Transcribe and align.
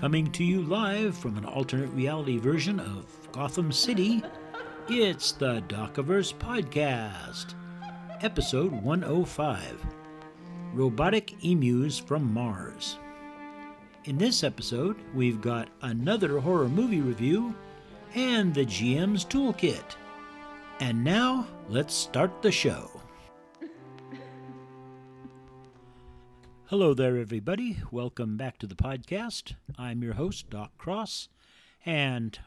Coming 0.00 0.32
to 0.32 0.42
you 0.42 0.62
live 0.62 1.14
from 1.14 1.36
an 1.36 1.44
alternate 1.44 1.90
reality 1.90 2.38
version 2.38 2.80
of 2.80 3.04
Gotham 3.32 3.70
City, 3.70 4.22
it's 4.88 5.32
the 5.32 5.62
Docaverse 5.68 6.32
Podcast, 6.36 7.52
episode 8.22 8.72
105 8.72 9.86
Robotic 10.72 11.44
Emus 11.44 11.98
from 11.98 12.32
Mars. 12.32 12.98
In 14.04 14.16
this 14.16 14.42
episode, 14.42 14.96
we've 15.14 15.42
got 15.42 15.68
another 15.82 16.40
horror 16.40 16.70
movie 16.70 17.02
review 17.02 17.54
and 18.14 18.54
the 18.54 18.64
GM's 18.64 19.26
Toolkit. 19.26 19.96
And 20.80 21.04
now, 21.04 21.46
let's 21.68 21.92
start 21.92 22.40
the 22.40 22.50
show. 22.50 22.90
Hello 26.68 26.94
there, 26.94 27.18
everybody. 27.18 27.76
Welcome 27.90 28.38
back 28.38 28.56
to 28.60 28.66
the 28.66 28.76
podcast. 28.76 29.56
I'm 29.80 30.02
your 30.02 30.12
host, 30.12 30.50
Doc 30.50 30.76
Cross, 30.76 31.30
and 31.86 32.38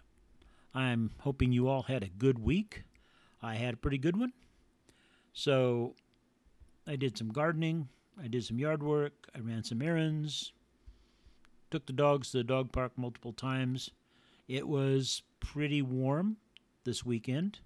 I'm 0.75 1.09
hoping 1.21 1.51
you 1.51 1.67
all 1.67 1.81
had 1.81 2.03
a 2.03 2.07
good 2.07 2.37
week. 2.37 2.83
I 3.41 3.55
had 3.55 3.73
a 3.73 3.77
pretty 3.77 3.97
good 3.97 4.15
one. 4.15 4.33
So, 5.33 5.95
I 6.85 6.95
did 6.95 7.17
some 7.17 7.29
gardening, 7.29 7.87
I 8.23 8.27
did 8.27 8.45
some 8.45 8.59
yard 8.59 8.83
work, 8.83 9.13
I 9.35 9.39
ran 9.39 9.63
some 9.63 9.81
errands, 9.81 10.53
took 11.71 11.87
the 11.87 11.93
dogs 11.93 12.29
to 12.31 12.37
the 12.37 12.43
dog 12.43 12.71
park 12.71 12.91
multiple 12.97 13.33
times. 13.33 13.89
It 14.47 14.67
was 14.67 15.23
pretty 15.39 15.81
warm 15.81 16.37
this 16.83 17.03
weekend. 17.03 17.61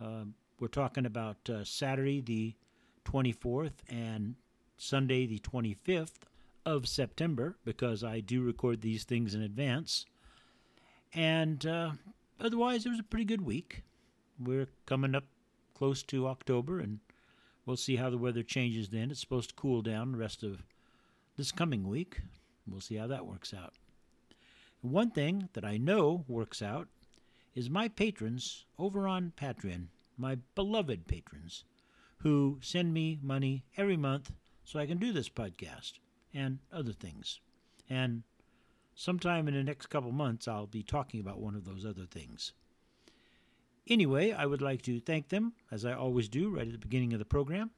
Uh, 0.00 0.26
we're 0.60 0.68
talking 0.68 1.04
about 1.04 1.50
uh, 1.50 1.64
Saturday, 1.64 2.20
the 2.20 2.54
24th, 3.04 3.72
and 3.88 4.36
Sunday, 4.76 5.26
the 5.26 5.40
25th 5.40 6.28
of 6.66 6.88
September, 6.88 7.56
because 7.64 8.02
I 8.02 8.20
do 8.20 8.42
record 8.42 8.80
these 8.80 9.04
things 9.04 9.34
in 9.34 9.42
advance. 9.42 10.06
And 11.12 11.64
uh, 11.66 11.92
otherwise, 12.40 12.86
it 12.86 12.90
was 12.90 12.98
a 12.98 13.04
pretty 13.04 13.24
good 13.24 13.42
week. 13.42 13.82
We're 14.38 14.68
coming 14.86 15.14
up 15.14 15.24
close 15.74 16.02
to 16.04 16.26
October, 16.26 16.80
and 16.80 17.00
we'll 17.66 17.76
see 17.76 17.96
how 17.96 18.10
the 18.10 18.18
weather 18.18 18.42
changes 18.42 18.88
then. 18.88 19.10
It's 19.10 19.20
supposed 19.20 19.50
to 19.50 19.54
cool 19.54 19.82
down 19.82 20.12
the 20.12 20.18
rest 20.18 20.42
of 20.42 20.62
this 21.36 21.52
coming 21.52 21.88
week. 21.88 22.20
We'll 22.66 22.80
see 22.80 22.96
how 22.96 23.06
that 23.08 23.26
works 23.26 23.52
out. 23.52 23.74
One 24.80 25.10
thing 25.10 25.48
that 25.52 25.64
I 25.64 25.76
know 25.76 26.24
works 26.28 26.62
out 26.62 26.88
is 27.54 27.70
my 27.70 27.88
patrons 27.88 28.64
over 28.78 29.06
on 29.06 29.32
Patreon, 29.36 29.86
my 30.18 30.38
beloved 30.54 31.06
patrons, 31.06 31.64
who 32.18 32.58
send 32.60 32.92
me 32.92 33.18
money 33.22 33.64
every 33.76 33.96
month 33.96 34.32
so 34.64 34.78
I 34.78 34.86
can 34.86 34.98
do 34.98 35.12
this 35.12 35.28
podcast 35.28 35.94
and 36.34 36.58
other 36.72 36.92
things. 36.92 37.40
And 37.88 38.22
sometime 38.94 39.48
in 39.48 39.54
the 39.54 39.62
next 39.62 39.86
couple 39.86 40.12
months, 40.12 40.48
I'll 40.48 40.66
be 40.66 40.82
talking 40.82 41.20
about 41.20 41.40
one 41.40 41.54
of 41.54 41.64
those 41.64 41.86
other 41.86 42.06
things. 42.06 42.52
Anyway, 43.86 44.32
I 44.32 44.46
would 44.46 44.62
like 44.62 44.82
to 44.82 44.98
thank 45.00 45.28
them, 45.28 45.52
as 45.70 45.84
I 45.84 45.92
always 45.92 46.28
do 46.28 46.48
right 46.48 46.66
at 46.66 46.72
the 46.72 46.78
beginning 46.78 47.12
of 47.12 47.18
the 47.18 47.24
program. 47.24 47.70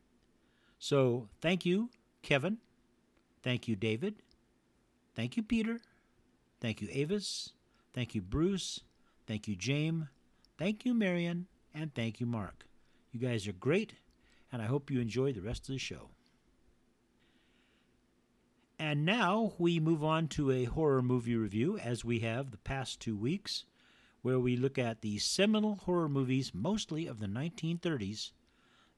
So 0.78 1.28
thank 1.40 1.66
you, 1.66 1.90
Kevin. 2.22 2.58
Thank 3.42 3.66
you, 3.66 3.76
David. 3.76 4.16
Thank 5.14 5.36
you, 5.36 5.42
Peter. 5.42 5.80
Thank 6.60 6.80
you, 6.80 6.88
Avis. 6.92 7.52
Thank 7.92 8.14
you, 8.14 8.22
Bruce. 8.22 8.80
Thank 9.26 9.48
you, 9.48 9.56
James. 9.56 10.06
Thank 10.58 10.84
you, 10.84 10.94
Marion. 10.94 11.46
And 11.74 11.94
thank 11.94 12.20
you, 12.20 12.26
Mark. 12.26 12.66
You 13.12 13.20
guys 13.20 13.48
are 13.48 13.52
great, 13.52 13.94
and 14.52 14.62
I 14.62 14.66
hope 14.66 14.90
you 14.90 15.00
enjoy 15.00 15.32
the 15.32 15.42
rest 15.42 15.68
of 15.68 15.74
the 15.74 15.78
show. 15.78 16.10
And 18.78 19.06
now 19.06 19.54
we 19.58 19.80
move 19.80 20.04
on 20.04 20.28
to 20.28 20.50
a 20.50 20.64
horror 20.64 21.00
movie 21.00 21.36
review, 21.36 21.78
as 21.78 22.04
we 22.04 22.20
have 22.20 22.50
the 22.50 22.58
past 22.58 23.00
two 23.00 23.16
weeks, 23.16 23.64
where 24.20 24.38
we 24.38 24.56
look 24.56 24.78
at 24.78 25.00
the 25.00 25.18
seminal 25.18 25.76
horror 25.76 26.08
movies, 26.08 26.52
mostly 26.54 27.06
of 27.06 27.18
the 27.18 27.26
1930s, 27.26 28.32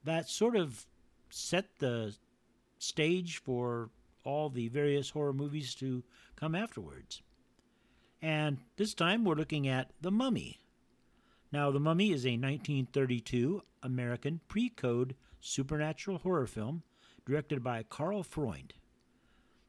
that 0.02 0.28
sort 0.28 0.56
of 0.56 0.86
set 1.30 1.78
the 1.78 2.16
stage 2.78 3.38
for 3.38 3.90
all 4.24 4.50
the 4.50 4.68
various 4.68 5.10
horror 5.10 5.32
movies 5.32 5.74
to 5.76 6.02
come 6.34 6.54
afterwards. 6.54 7.22
And 8.20 8.58
this 8.76 8.94
time 8.94 9.24
we're 9.24 9.36
looking 9.36 9.68
at 9.68 9.92
The 10.00 10.10
Mummy. 10.10 10.58
Now, 11.52 11.70
The 11.70 11.80
Mummy 11.80 12.10
is 12.10 12.26
a 12.26 12.30
1932 12.30 13.62
American 13.82 14.40
pre 14.48 14.70
code 14.70 15.14
supernatural 15.40 16.18
horror 16.18 16.46
film 16.46 16.82
directed 17.24 17.62
by 17.62 17.84
Karl 17.84 18.22
Freund. 18.22 18.74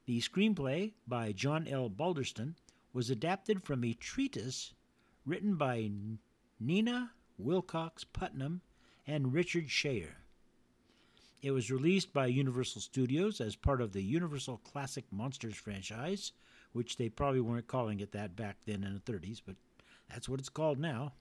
The 0.09 0.21
screenplay 0.21 0.93
by 1.07 1.33
John 1.33 1.67
L. 1.67 1.87
Balderston 1.87 2.55
was 2.93 3.11
adapted 3.11 3.61
from 3.61 3.83
a 3.83 3.93
treatise 3.93 4.73
written 5.23 5.53
by 5.53 5.91
Nina 6.59 7.11
Wilcox 7.37 8.05
Putnam 8.05 8.61
and 9.05 9.35
Richard 9.35 9.67
Schayer. 9.67 10.15
It 11.43 11.51
was 11.51 11.69
released 11.69 12.11
by 12.11 12.25
Universal 12.25 12.81
Studios 12.81 13.39
as 13.39 13.55
part 13.55 13.81
of 13.81 13.93
the 13.93 14.01
Universal 14.01 14.57
Classic 14.63 15.05
Monsters 15.11 15.57
franchise, 15.57 16.31
which 16.73 16.97
they 16.97 17.09
probably 17.09 17.41
weren't 17.41 17.67
calling 17.67 17.99
it 17.99 18.11
that 18.13 18.35
back 18.35 18.57
then 18.65 18.83
in 18.83 18.95
the 18.95 19.11
30s, 19.11 19.43
but 19.45 19.57
that's 20.09 20.27
what 20.27 20.39
it's 20.39 20.49
called 20.49 20.79
now. 20.79 21.13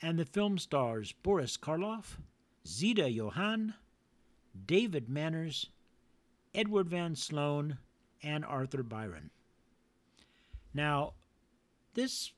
And 0.00 0.20
the 0.20 0.24
film 0.24 0.58
stars 0.58 1.10
Boris 1.10 1.56
Karloff, 1.56 2.16
Zita 2.64 3.10
Johann, 3.10 3.74
David 4.66 5.08
Manners, 5.08 5.70
Edward 6.54 6.88
Van 6.88 7.16
Sloan, 7.16 7.78
and 8.22 8.44
Arthur 8.44 8.82
Byron. 8.82 9.30
Now, 10.74 11.14
this 11.94 12.32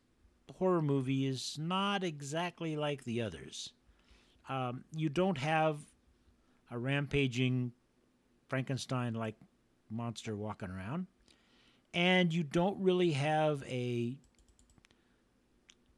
horror 0.59 0.83
movie 0.83 1.27
is 1.27 1.57
not 1.59 2.03
exactly 2.03 2.77
like 2.77 3.05
the 3.05 3.23
others. 3.23 3.73
Um, 4.49 4.85
you 4.95 5.09
don't 5.09 5.39
have 5.39 5.79
a 6.71 6.79
rampaging 6.79 7.73
Frankenstein 8.49 9.15
like 9.15 9.37
monster 9.89 10.37
walking 10.37 10.71
around, 10.71 11.07
and 11.95 12.33
you 12.33 12.43
don't 12.43 12.81
really 12.81 13.13
have 13.13 13.63
a 13.65 14.17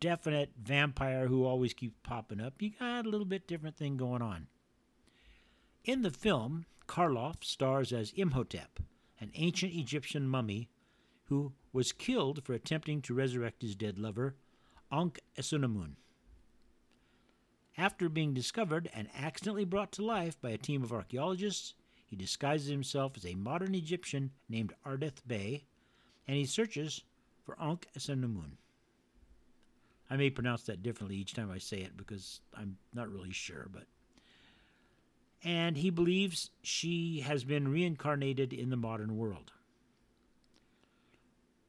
definite 0.00 0.50
vampire 0.60 1.28
who 1.28 1.44
always 1.44 1.72
keeps 1.72 1.96
popping 2.02 2.40
up. 2.40 2.60
You 2.60 2.72
got 2.78 3.06
a 3.06 3.08
little 3.08 3.26
bit 3.26 3.46
different 3.46 3.76
thing 3.76 3.96
going 3.96 4.20
on. 4.20 4.48
In 5.84 6.02
the 6.02 6.10
film, 6.10 6.66
Karloff 6.88 7.44
stars 7.44 7.92
as 7.92 8.12
Imhotep, 8.12 8.80
an 9.22 9.30
ancient 9.36 9.72
Egyptian 9.72 10.26
mummy 10.26 10.68
who 11.26 11.52
was 11.72 11.92
killed 11.92 12.42
for 12.42 12.54
attempting 12.54 13.00
to 13.00 13.14
resurrect 13.14 13.62
his 13.62 13.76
dead 13.76 13.96
lover, 13.96 14.34
Ankh 14.90 15.20
Esunamun. 15.38 15.92
After 17.78 18.08
being 18.08 18.34
discovered 18.34 18.90
and 18.92 19.08
accidentally 19.16 19.64
brought 19.64 19.92
to 19.92 20.04
life 20.04 20.40
by 20.40 20.50
a 20.50 20.58
team 20.58 20.82
of 20.82 20.92
archaeologists, 20.92 21.74
he 22.04 22.16
disguises 22.16 22.68
himself 22.68 23.16
as 23.16 23.24
a 23.24 23.36
modern 23.36 23.76
Egyptian 23.76 24.32
named 24.48 24.74
Ardeth 24.84 25.24
Bey, 25.24 25.66
and 26.26 26.36
he 26.36 26.44
searches 26.44 27.02
for 27.46 27.56
Ankh 27.62 27.86
Esunamun. 27.96 28.56
I 30.10 30.16
may 30.16 30.30
pronounce 30.30 30.64
that 30.64 30.82
differently 30.82 31.16
each 31.16 31.32
time 31.32 31.50
I 31.50 31.58
say 31.58 31.78
it 31.78 31.96
because 31.96 32.40
I'm 32.54 32.76
not 32.92 33.10
really 33.10 33.32
sure, 33.32 33.70
but 33.72 33.84
and 35.44 35.76
he 35.76 35.90
believes 35.90 36.50
she 36.62 37.20
has 37.20 37.44
been 37.44 37.68
reincarnated 37.68 38.52
in 38.52 38.70
the 38.70 38.76
modern 38.76 39.16
world. 39.16 39.52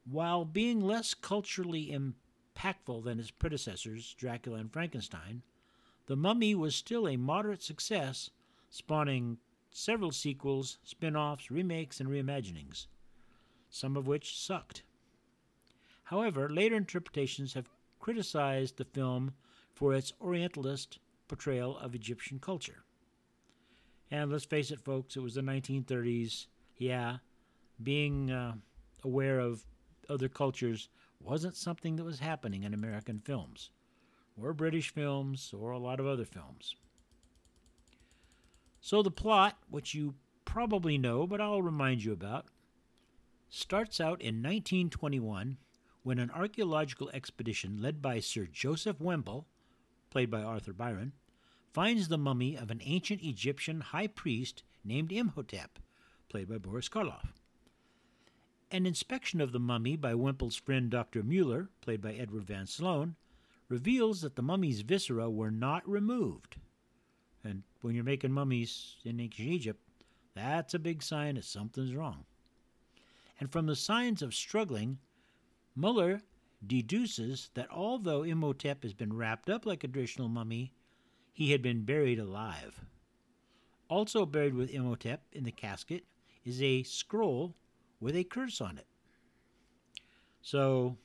While 0.05 0.45
being 0.45 0.81
less 0.81 1.13
culturally 1.13 1.87
impactful 1.87 3.03
than 3.03 3.17
his 3.17 3.31
predecessors, 3.31 4.13
Dracula 4.13 4.59
and 4.59 4.71
Frankenstein, 4.71 5.41
The 6.05 6.15
Mummy 6.15 6.53
was 6.53 6.75
still 6.75 7.07
a 7.07 7.17
moderate 7.17 7.63
success, 7.63 8.29
spawning 8.69 9.37
several 9.71 10.11
sequels, 10.11 10.77
spin 10.83 11.15
offs, 11.15 11.49
remakes, 11.49 11.99
and 11.99 12.09
reimaginings, 12.09 12.87
some 13.69 13.97
of 13.97 14.05
which 14.05 14.37
sucked. 14.37 14.83
However, 16.03 16.49
later 16.49 16.75
interpretations 16.75 17.53
have 17.53 17.69
criticized 17.99 18.77
the 18.77 18.85
film 18.85 19.33
for 19.73 19.93
its 19.93 20.13
Orientalist 20.21 20.99
portrayal 21.27 21.77
of 21.77 21.95
Egyptian 21.95 22.39
culture. 22.39 22.83
And 24.13 24.31
let's 24.31 24.45
face 24.45 24.69
it, 24.69 24.79
folks, 24.79 25.15
it 25.15 25.21
was 25.21 25.33
the 25.33 25.41
1930s. 25.41 26.45
Yeah, 26.77 27.17
being 27.81 28.29
uh, 28.29 28.53
aware 29.03 29.39
of 29.39 29.65
other 30.07 30.29
cultures 30.29 30.87
wasn't 31.19 31.55
something 31.55 31.95
that 31.95 32.03
was 32.03 32.19
happening 32.19 32.61
in 32.61 32.75
American 32.75 33.17
films, 33.17 33.71
or 34.39 34.53
British 34.53 34.93
films, 34.93 35.51
or 35.57 35.71
a 35.71 35.79
lot 35.79 35.99
of 35.99 36.05
other 36.05 36.25
films. 36.25 36.75
So 38.81 39.01
the 39.01 39.09
plot, 39.09 39.57
which 39.71 39.95
you 39.95 40.13
probably 40.45 40.99
know, 40.99 41.25
but 41.25 41.41
I'll 41.41 41.63
remind 41.63 42.03
you 42.03 42.13
about, 42.13 42.45
starts 43.49 43.99
out 43.99 44.21
in 44.21 44.43
1921 44.43 45.57
when 46.03 46.19
an 46.19 46.29
archaeological 46.29 47.09
expedition 47.15 47.81
led 47.81 47.99
by 47.99 48.19
Sir 48.19 48.45
Joseph 48.45 49.01
Whemple, 49.01 49.47
played 50.11 50.29
by 50.29 50.43
Arthur 50.43 50.73
Byron, 50.73 51.13
finds 51.73 52.07
the 52.07 52.17
mummy 52.17 52.55
of 52.55 52.69
an 52.69 52.81
ancient 52.83 53.21
Egyptian 53.23 53.81
high 53.81 54.07
priest 54.07 54.63
named 54.85 55.11
Imhotep, 55.11 55.79
played 56.29 56.47
by 56.47 56.57
Boris 56.57 56.87
Karloff. 56.87 57.33
An 58.69 58.85
inspection 58.85 59.41
of 59.41 59.51
the 59.51 59.59
mummy 59.59 59.95
by 59.95 60.13
Whemple's 60.13 60.55
friend 60.55 60.89
Dr. 60.89 61.23
Mueller, 61.23 61.69
played 61.81 62.01
by 62.01 62.13
Edward 62.13 62.43
Van 62.43 62.67
Sloan, 62.67 63.15
reveals 63.69 64.21
that 64.21 64.35
the 64.35 64.41
mummy's 64.41 64.81
viscera 64.81 65.29
were 65.29 65.51
not 65.51 65.87
removed. 65.89 66.57
And 67.43 67.63
when 67.81 67.95
you're 67.95 68.03
making 68.03 68.31
mummies 68.31 68.97
in 69.03 69.19
ancient 69.19 69.49
Egypt, 69.49 69.79
that's 70.35 70.73
a 70.73 70.79
big 70.79 71.01
sign 71.01 71.35
that 71.35 71.45
something's 71.45 71.95
wrong. 71.95 72.25
And 73.39 73.51
from 73.51 73.65
the 73.65 73.75
signs 73.75 74.21
of 74.21 74.33
struggling, 74.33 74.99
Mueller 75.75 76.21
deduces 76.65 77.49
that 77.55 77.69
although 77.71 78.23
Imhotep 78.23 78.83
has 78.83 78.93
been 78.93 79.13
wrapped 79.13 79.49
up 79.49 79.65
like 79.65 79.83
a 79.83 79.87
traditional 79.87 80.29
mummy, 80.29 80.73
he 81.33 81.51
had 81.51 81.61
been 81.61 81.83
buried 81.83 82.19
alive. 82.19 82.85
Also 83.89 84.25
buried 84.25 84.53
with 84.53 84.69
Imhotep 84.69 85.23
in 85.33 85.43
the 85.43 85.51
casket 85.51 86.03
is 86.45 86.61
a 86.61 86.83
scroll 86.83 87.55
with 87.99 88.15
a 88.15 88.23
curse 88.23 88.61
on 88.61 88.77
it. 88.77 88.87
So 90.41 90.97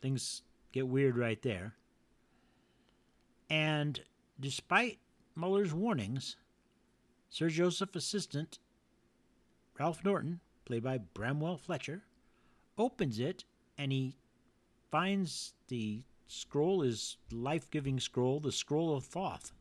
things 0.00 0.42
get 0.72 0.86
weird 0.86 1.16
right 1.16 1.40
there. 1.42 1.74
And 3.48 4.00
despite 4.38 4.98
Mueller's 5.36 5.72
warnings, 5.72 6.36
Sir 7.30 7.48
Joseph's 7.48 7.96
assistant, 7.96 8.58
Ralph 9.78 10.04
Norton, 10.04 10.40
played 10.64 10.82
by 10.82 10.98
Bramwell 10.98 11.56
Fletcher, 11.56 12.02
opens 12.76 13.18
it 13.18 13.44
and 13.78 13.92
he 13.92 14.16
finds 14.90 15.54
the 15.68 16.02
scroll 16.26 16.82
is 16.82 17.16
life-giving 17.30 18.00
scroll, 18.00 18.40
the 18.40 18.52
scroll 18.52 18.96
of 18.96 19.04
Thoth. 19.04 19.52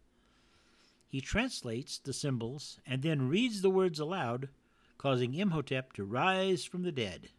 He 1.08 1.22
translates 1.22 1.98
the 2.00 2.14
symbols 2.14 2.80
and 2.86 3.02
then 3.02 3.30
reads 3.30 3.62
the 3.62 3.70
words 3.70 4.00
aloud 4.00 4.50
causing 4.98 5.34
Imhotep 5.34 5.92
to 5.94 6.06
rise 6.06 6.64
from 6.64 6.84
the 6.84 6.92
dead. 6.92 7.30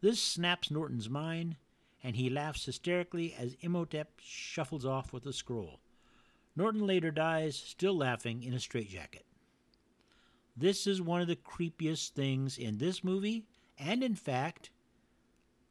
This 0.00 0.20
snaps 0.20 0.70
Norton's 0.70 1.10
mind, 1.10 1.56
and 2.02 2.16
he 2.16 2.30
laughs 2.30 2.64
hysterically 2.64 3.34
as 3.38 3.56
Imhotep 3.60 4.18
shuffles 4.18 4.86
off 4.86 5.12
with 5.12 5.24
the 5.24 5.34
scroll. 5.34 5.80
Norton 6.56 6.86
later 6.86 7.10
dies, 7.10 7.56
still 7.56 7.96
laughing, 7.96 8.42
in 8.42 8.54
a 8.54 8.58
straitjacket. 8.58 9.26
This 10.56 10.86
is 10.86 11.00
one 11.00 11.20
of 11.20 11.28
the 11.28 11.36
creepiest 11.36 12.10
things 12.10 12.58
in 12.58 12.78
this 12.78 13.04
movie, 13.04 13.44
and 13.78 14.02
in 14.02 14.14
fact, 14.14 14.70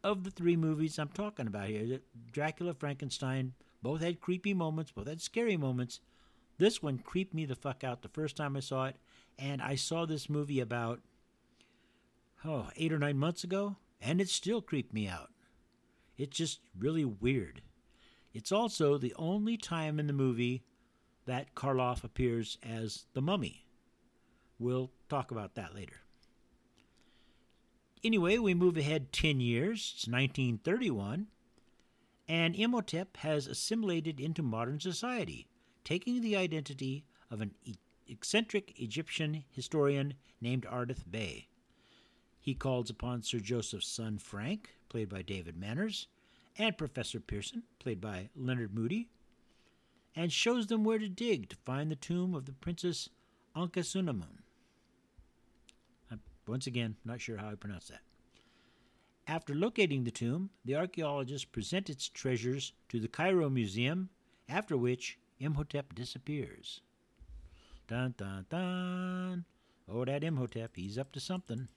of 0.04 0.24
the 0.24 0.32
three 0.32 0.56
movies 0.56 0.98
I'm 0.98 1.10
talking 1.10 1.48
about 1.48 1.68
here. 1.68 2.00
Dracula, 2.32 2.74
Frankenstein, 2.74 3.54
both 3.82 4.02
had 4.02 4.22
creepy 4.22 4.54
moments, 4.54 4.92
both 4.92 5.08
had 5.08 5.22
scary 5.22 5.58
moments. 5.58 6.00
This 6.58 6.82
one 6.82 7.00
creeped 7.00 7.34
me 7.34 7.46
the 7.46 7.56
fuck 7.56 7.84
out 7.84 8.02
the 8.02 8.10
first 8.10 8.36
time 8.36 8.56
I 8.56 8.60
saw 8.60 8.86
it, 8.86 8.96
and 9.40 9.62
I 9.62 9.76
saw 9.76 10.06
this 10.06 10.30
movie 10.30 10.60
about, 10.60 11.02
oh, 12.46 12.70
eight 12.76 12.94
or 12.94 13.00
nine 13.00 13.18
months 13.18 13.44
ago, 13.44 13.78
and 14.00 14.22
it 14.22 14.30
still 14.30 14.62
creeped 14.62 14.94
me 14.94 15.08
out. 15.08 15.30
It's 16.18 16.38
just 16.38 16.60
really 16.78 17.06
weird. 17.06 17.62
It's 18.34 18.52
also 18.52 18.98
the 18.98 19.14
only 19.18 19.58
time 19.58 20.00
in 20.00 20.08
the 20.08 20.14
movie 20.14 20.64
that 21.26 21.56
Karloff 21.56 22.04
appears 22.04 22.58
as 22.64 23.06
the 23.14 23.22
mummy. 23.22 23.66
We'll 24.60 24.92
talk 25.10 25.32
about 25.32 25.56
that 25.56 25.74
later. 25.74 26.02
Anyway, 28.04 28.38
we 28.38 28.54
move 28.54 28.78
ahead 28.78 29.12
10 29.14 29.40
years. 29.40 29.94
It's 29.96 30.08
1931. 30.08 31.28
And 32.28 32.56
Imhotep 32.56 33.18
has 33.18 33.46
assimilated 33.46 34.20
into 34.20 34.42
modern 34.42 34.80
society, 34.80 35.48
taking 35.84 36.22
the 36.22 36.36
identity 36.36 37.04
of 37.30 37.42
an 37.42 37.52
eccentric 38.08 38.74
Egyptian 38.80 39.44
historian 39.50 40.16
named 40.40 40.66
Ardeth 40.66 41.10
Bey. 41.10 41.48
He 42.40 42.56
calls 42.56 42.90
upon 42.90 43.22
Sir 43.22 43.40
Joseph's 43.40 43.88
son 43.88 44.18
Frank, 44.18 44.72
played 44.90 45.10
by 45.10 45.22
David 45.22 45.56
Manners, 45.56 46.08
and 46.58 46.78
Professor 46.78 47.20
Pearson, 47.20 47.64
played 47.80 48.02
by 48.02 48.30
Leonard 48.36 48.74
Mudie, 48.74 49.08
and 50.16 50.34
shows 50.34 50.68
them 50.68 50.84
where 50.84 51.00
to 51.00 51.08
dig 51.08 51.50
to 51.50 51.56
find 51.56 51.92
the 51.92 51.96
tomb 51.96 52.34
of 52.34 52.46
the 52.46 52.54
Princess 52.54 53.10
Ankhesenamun. 53.56 54.40
Once 56.48 56.68
again, 56.68 56.96
not 57.06 57.22
sure 57.22 57.38
how 57.38 57.50
I 57.50 57.56
pronounce 57.56 57.88
that. 57.88 58.02
After 59.28 59.54
locating 59.54 60.04
the 60.04 60.12
tomb, 60.12 60.50
the 60.66 60.76
archaeologists 60.76 61.46
present 61.46 61.90
its 61.90 62.10
treasures 62.10 62.74
to 62.90 63.00
the 63.00 63.08
Cairo 63.08 63.50
Museum, 63.50 64.10
after 64.50 64.76
which 64.76 65.20
Imhotep 65.40 65.96
disappears. 65.96 66.82
Dun 67.88 68.16
dun 68.18 68.46
dun. 68.50 69.46
Oh, 69.88 70.06
that 70.06 70.24
Imhotep, 70.24 70.76
he's 70.76 70.98
up 70.98 71.12
to 71.14 71.20
something. 71.20 71.68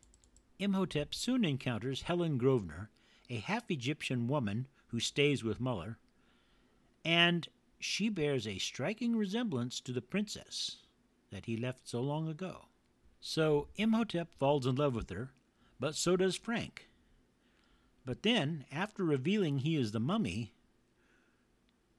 Imhotep 0.58 1.14
soon 1.14 1.44
encounters 1.44 2.02
Helen 2.02 2.38
Grosvenor, 2.38 2.90
a 3.28 3.36
half 3.36 3.70
Egyptian 3.70 4.26
woman 4.26 4.68
who 4.88 5.00
stays 5.00 5.42
with 5.42 5.60
Muller, 5.60 5.98
and 7.04 7.48
she 7.78 8.08
bears 8.08 8.46
a 8.46 8.58
striking 8.58 9.16
resemblance 9.16 9.80
to 9.80 9.92
the 9.92 10.00
princess 10.00 10.78
that 11.30 11.46
he 11.46 11.56
left 11.56 11.88
so 11.88 12.00
long 12.00 12.28
ago. 12.28 12.66
So 13.26 13.68
Imhotep 13.76 14.34
falls 14.34 14.66
in 14.66 14.74
love 14.74 14.94
with 14.94 15.08
her, 15.08 15.30
but 15.80 15.94
so 15.94 16.14
does 16.14 16.36
Frank. 16.36 16.90
But 18.04 18.22
then, 18.22 18.66
after 18.70 19.02
revealing 19.02 19.60
he 19.60 19.76
is 19.76 19.92
the 19.92 19.98
mummy, 19.98 20.52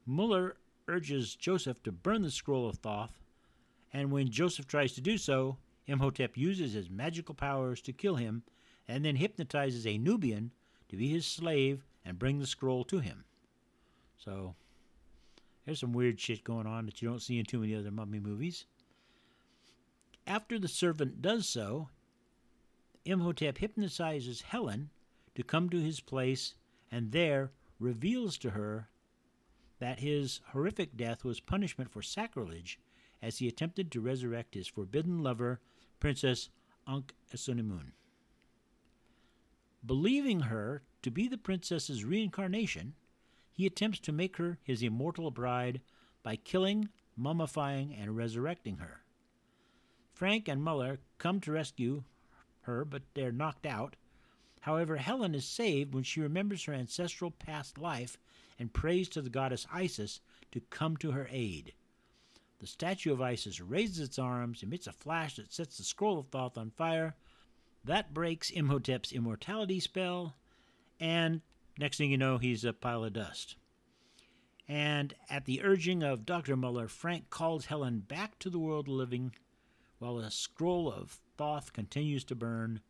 Muller 0.06 0.58
urges 0.88 1.34
Joseph 1.36 1.82
to 1.82 1.92
burn 1.92 2.22
the 2.22 2.30
scroll 2.30 2.70
of 2.70 2.78
Thoth 2.78 3.24
and 3.92 4.12
when 4.12 4.30
Joseph 4.30 4.68
tries 4.68 4.94
to 4.94 5.02
do 5.02 5.18
so, 5.18 5.58
Imhotep 5.88 6.38
uses 6.38 6.74
his 6.74 6.92
magical 6.92 7.34
powers 7.34 7.82
to 7.82 7.92
kill 7.92 8.18
him 8.18 8.44
and 8.88 9.04
then 9.04 9.16
hypnotizes 9.16 9.88
a 9.88 9.98
Nubian 9.98 10.52
to 10.90 10.96
be 10.96 11.08
his 11.08 11.26
slave 11.26 11.88
and 12.06 12.20
bring 12.20 12.38
the 12.38 12.46
scroll 12.46 12.84
to 12.84 13.00
him. 13.00 13.24
So, 14.16 14.54
there's 15.66 15.80
some 15.80 15.92
weird 15.92 16.20
shit 16.20 16.44
going 16.44 16.68
on 16.68 16.86
that 16.86 17.02
you 17.02 17.10
don't 17.10 17.22
see 17.22 17.40
in 17.40 17.46
too 17.46 17.62
many 17.62 17.74
other 17.74 17.90
mummy 17.90 18.20
movies. 18.20 18.68
After 20.28 20.58
the 20.58 20.68
servant 20.68 21.22
does 21.22 21.48
so, 21.48 21.90
Imhotep 23.06 23.60
hypnotizes 23.60 24.42
Helen 24.42 24.90
to 25.36 25.44
come 25.44 25.70
to 25.70 25.80
his 25.80 26.00
place 26.00 26.56
and 26.92 27.12
there 27.12 27.52
reveals 27.80 28.38
to 28.40 28.52
her 28.52 28.90
that 29.80 30.00
his 30.00 30.42
horrific 30.52 30.98
death 30.98 31.24
was 31.24 31.40
punishment 31.40 31.92
for 31.92 32.02
sacrilege 32.02 32.80
as 33.22 33.38
he 33.38 33.48
attempted 33.48 33.92
to 33.92 34.02
resurrect 34.02 34.56
his 34.56 34.68
forbidden 34.68 35.22
lover, 35.22 35.60
Princess 36.00 36.50
Ankh 36.88 37.14
Ankhesenamun. 37.32 37.92
Believing 39.86 40.42
her 40.42 40.84
to 41.02 41.12
be 41.12 41.28
the 41.28 41.38
princess's 41.38 42.04
reincarnation, 42.04 42.96
he 43.52 43.66
attempts 43.66 44.00
to 44.00 44.12
make 44.12 44.38
her 44.38 44.58
his 44.64 44.82
immortal 44.82 45.30
bride 45.32 45.82
by 46.24 46.36
killing, 46.36 46.90
mummifying, 47.20 47.96
and 48.00 48.18
resurrecting 48.18 48.78
her. 48.78 49.05
Frank 50.16 50.48
and 50.48 50.64
Muller 50.64 51.00
come 51.18 51.42
to 51.42 51.52
rescue 51.52 52.06
her, 52.62 52.86
but 52.86 53.02
they're 53.14 53.34
knocked 53.34 53.66
out. 53.66 53.98
However, 54.62 54.96
Helen 54.96 55.36
is 55.36 55.46
saved 55.46 55.94
when 55.94 56.04
she 56.04 56.22
remembers 56.22 56.64
her 56.64 56.74
ancestral 56.74 57.32
past 57.32 57.78
life 57.78 58.18
and 58.58 58.72
prays 58.72 59.10
to 59.10 59.22
the 59.22 59.30
goddess 59.30 59.68
Isis 59.72 60.22
to 60.54 60.62
come 60.62 60.96
to 60.98 61.12
her 61.12 61.28
aid. 61.30 61.74
The 62.60 62.66
statue 62.66 63.12
of 63.12 63.22
Isis 63.22 63.60
raises 63.60 64.00
its 64.00 64.18
arms, 64.18 64.64
emits 64.64 64.88
a 64.88 64.94
flash 64.94 65.36
that 65.36 65.52
sets 65.52 65.78
the 65.78 65.84
scroll 65.84 66.18
of 66.18 66.30
Thoth 66.30 66.58
on 66.58 66.72
fire. 66.72 67.16
That 67.84 68.14
breaks 68.14 68.50
Imhotep's 68.50 69.12
immortality 69.12 69.82
spell, 69.82 70.34
and 70.98 71.42
next 71.78 71.98
thing 71.98 72.10
you 72.10 72.18
know, 72.18 72.38
he's 72.38 72.64
a 72.64 72.72
pile 72.72 73.04
of 73.04 73.12
dust. 73.12 73.58
And 74.66 75.14
at 75.30 75.44
the 75.44 75.62
urging 75.62 76.04
of 76.04 76.26
Dr. 76.26 76.56
Muller, 76.56 76.88
Frank 76.88 77.30
calls 77.30 77.66
Helen 77.66 78.00
back 78.00 78.40
to 78.40 78.50
the 78.50 78.58
world 78.58 78.88
of 78.88 78.94
living 78.94 79.34
while 80.06 80.22
the 80.22 80.30
scroll 80.30 80.92
of 80.92 81.18
Thoth 81.36 81.74
continues 81.74 82.24
to 82.26 82.36
burn. 82.36 82.82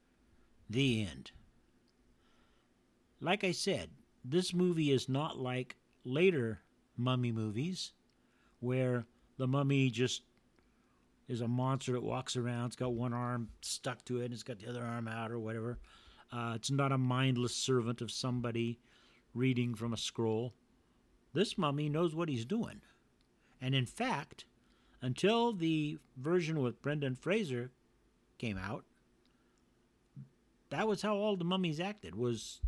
The 0.69 1.07
end. 1.07 1.31
Like 3.21 3.45
I 3.45 3.51
said, 3.51 3.91
this 4.25 4.53
movie 4.53 4.91
is 4.91 5.07
not 5.07 5.37
like 5.37 5.77
later 6.03 6.59
mummy 6.97 7.31
movies 7.31 7.93
where 8.59 9.05
the 9.37 9.47
mummy 9.47 9.89
just 9.89 10.23
is 11.29 11.39
a 11.39 11.47
monster 11.47 11.93
that 11.93 12.03
walks 12.03 12.35
around. 12.35 12.67
It's 12.67 12.75
got 12.75 12.93
one 12.93 13.13
arm 13.13 13.47
stuck 13.61 14.03
to 14.05 14.19
it, 14.21 14.25
and 14.25 14.33
it's 14.33 14.43
got 14.43 14.59
the 14.59 14.67
other 14.67 14.83
arm 14.83 15.07
out, 15.07 15.31
or 15.31 15.39
whatever. 15.39 15.79
Uh, 16.33 16.53
it's 16.55 16.71
not 16.71 16.91
a 16.91 16.97
mindless 16.97 17.55
servant 17.55 18.01
of 18.01 18.11
somebody 18.11 18.79
reading 19.33 19.73
from 19.73 19.93
a 19.93 19.97
scroll. 19.97 20.53
This 21.33 21.57
mummy 21.57 21.87
knows 21.87 22.13
what 22.13 22.27
he's 22.27 22.45
doing. 22.45 22.81
And 23.61 23.73
in 23.73 23.85
fact, 23.85 24.45
until 25.05 25.53
the 25.53 25.99
version 26.17 26.63
with 26.63 26.81
Brendan 26.81 27.13
Fraser 27.13 27.69
came 28.39 28.57
out, 28.57 28.85
that 30.71 30.87
was 30.87 31.03
how 31.03 31.15
all 31.15 31.37
the 31.37 31.45
mummies 31.45 31.79
acted 31.79 32.15
was 32.15 32.59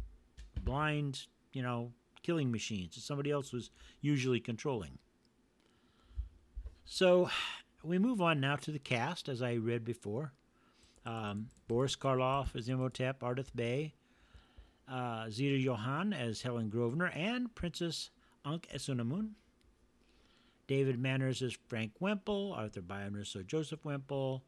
blind, 0.64 1.26
you 1.52 1.64
know, 1.64 1.92
killing 2.22 2.52
machines. 2.52 3.04
Somebody 3.04 3.32
else 3.32 3.52
was 3.52 3.72
usually 4.02 4.40
controlling. 4.40 5.00
So 6.86 7.28
we 7.84 7.98
move 7.98 8.22
on 8.22 8.40
now 8.40 8.56
to 8.58 8.72
the 8.72 8.78
cast, 8.78 9.30
as 9.30 9.42
I 9.42 9.56
read 9.56 9.84
before. 9.84 10.32
Um, 11.08 11.48
Boris 11.68 11.96
Karloff 11.96 12.56
as 12.56 12.70
Imhotep, 12.70 13.22
Ardeth 13.22 13.56
Bey, 13.56 13.96
uh, 14.88 15.28
Zita 15.32 15.58
Johann 15.58 16.14
as 16.14 16.44
Helen 16.44 16.70
Grosvenor, 16.70 17.08
and 17.08 17.56
Princess 17.56 18.12
Ankh 18.46 18.68
Esunamun. 18.72 19.32
David 20.68 21.00
Manners 21.00 21.42
is 21.42 21.58
Frank 21.68 21.94
Whemple, 22.00 22.54
Arthur 22.54 22.82
Byron 22.82 23.16
as 23.16 23.30
Sir 23.30 23.42
Joseph 23.42 23.86
Whemple, 23.86 24.44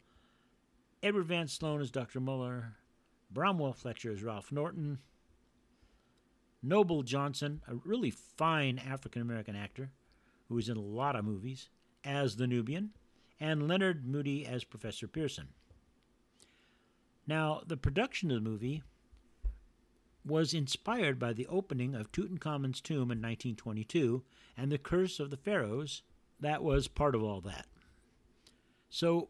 Edward 1.02 1.28
Van 1.28 1.48
Sloan 1.48 1.82
is 1.82 1.92
Dr. 1.92 2.20
Muller, 2.20 2.76
Bramwell 3.32 3.74
Fletcher 3.74 4.12
is 4.12 4.22
Ralph 4.22 4.52
Norton, 4.52 5.00
Noble 6.62 7.04
Johnson, 7.04 7.62
a 7.68 7.76
really 7.76 8.12
fine 8.12 8.78
African 8.80 9.22
American 9.22 9.56
actor 9.56 9.92
who 10.50 10.56
was 10.56 10.68
in 10.68 10.76
a 10.76 10.82
lot 10.82 11.16
of 11.16 11.24
movies, 11.24 11.70
as 12.04 12.36
the 12.36 12.48
Nubian, 12.48 12.92
and 13.40 13.68
Leonard 13.68 14.06
Mudie 14.06 14.46
as 14.46 14.64
Professor 14.66 15.08
Pearson. 15.08 15.50
Now, 17.26 17.62
the 17.66 17.78
production 17.78 18.32
of 18.32 18.44
the 18.44 18.50
movie 18.50 18.84
was 20.26 20.54
inspired 20.54 21.18
by 21.18 21.32
the 21.32 21.48
opening 21.48 21.96
of 21.96 22.12
Tutankhamun's 22.12 22.82
tomb 22.82 23.12
in 23.12 23.22
1922 23.22 24.24
and 24.58 24.72
the 24.72 24.78
Curse 24.78 25.20
of 25.20 25.30
the 25.30 25.38
Pharaohs. 25.38 26.02
That 26.39 26.63
was 26.63 26.88
part 26.88 27.15
of 27.15 27.24
all 27.24 27.41
that. 27.41 27.65
So, 28.89 29.29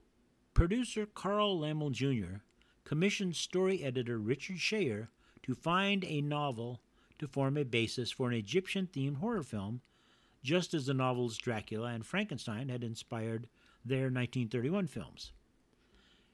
producer 0.54 1.06
Carl 1.06 1.60
Laemmle 1.60 1.92
Jr. 1.92 2.38
commissioned 2.84 3.36
story 3.36 3.84
editor 3.84 4.18
Richard 4.18 4.58
Schayer 4.58 5.08
to 5.44 5.56
find 5.56 6.04
a 6.06 6.22
novel 6.22 6.82
to 7.18 7.28
form 7.28 7.58
a 7.58 7.66
basis 7.66 8.12
for 8.12 8.30
an 8.30 8.36
Egyptian 8.36 8.88
themed 8.88 9.18
horror 9.18 9.44
film, 9.44 9.82
just 10.44 10.74
as 10.74 10.86
the 10.86 10.94
novels 10.94 11.38
Dracula 11.38 11.90
and 11.90 12.06
Frankenstein 12.06 12.70
had 12.70 12.84
inspired 12.84 13.48
their 13.84 14.04
1931 14.04 14.88
films. 14.88 15.32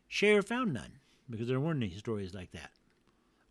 Schayer 0.10 0.46
found 0.46 0.74
none, 0.74 1.00
because 1.30 1.48
there 1.48 1.60
weren't 1.60 1.84
any 1.84 1.96
stories 1.96 2.34
like 2.34 2.52
that. 2.52 2.72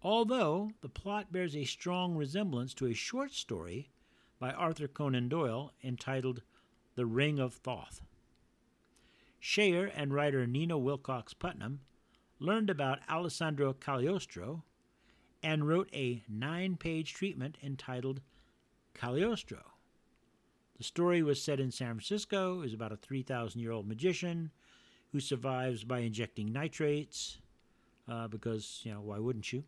Although 0.03 0.71
the 0.83 0.89
plot 0.89 1.33
bears 1.33 1.57
a 1.57 1.65
strong 1.65 2.15
resemblance 2.15 2.75
to 2.75 2.87
a 2.87 2.95
short 2.95 3.33
story 3.33 3.91
by 4.39 4.53
Arthur 4.53 4.87
Conan 4.87 5.29
Doyle 5.29 5.73
entitled 5.83 6.43
The 6.97 7.07
Ring 7.07 7.39
of 7.39 7.55
Thoth. 7.55 8.03
Schayer 9.41 9.91
and 9.95 10.15
writer 10.15 10.47
Nina 10.47 10.79
Wilcox 10.79 11.35
Putnam 11.35 11.81
learned 12.39 12.71
about 12.71 13.01
Alessandro 13.09 13.73
Cagliostro 13.73 14.63
and 15.43 15.69
wrote 15.69 15.91
a 15.93 16.23
nine 16.29 16.77
page 16.77 17.13
treatment 17.13 17.59
entitled 17.63 18.21
Cagliostro. 18.95 19.63
The 20.79 20.85
story 20.85 21.23
was 21.23 21.43
set 21.43 21.61
in 21.61 21.71
San 21.71 21.95
Francisco, 21.95 22.63
is 22.63 22.73
about 22.73 22.93
a 22.93 22.97
3,000 22.97 23.61
year 23.61 23.73
old 23.73 23.87
magician 23.87 24.51
who 25.13 25.21
survives 25.21 25.85
by 25.85 26.01
injecting 26.01 26.53
nitrates, 26.53 27.39
uh, 28.09 28.29
because, 28.29 28.81
you 28.85 28.93
know, 28.93 29.01
why 29.01 29.19
wouldn't 29.19 29.53
you? 29.53 29.65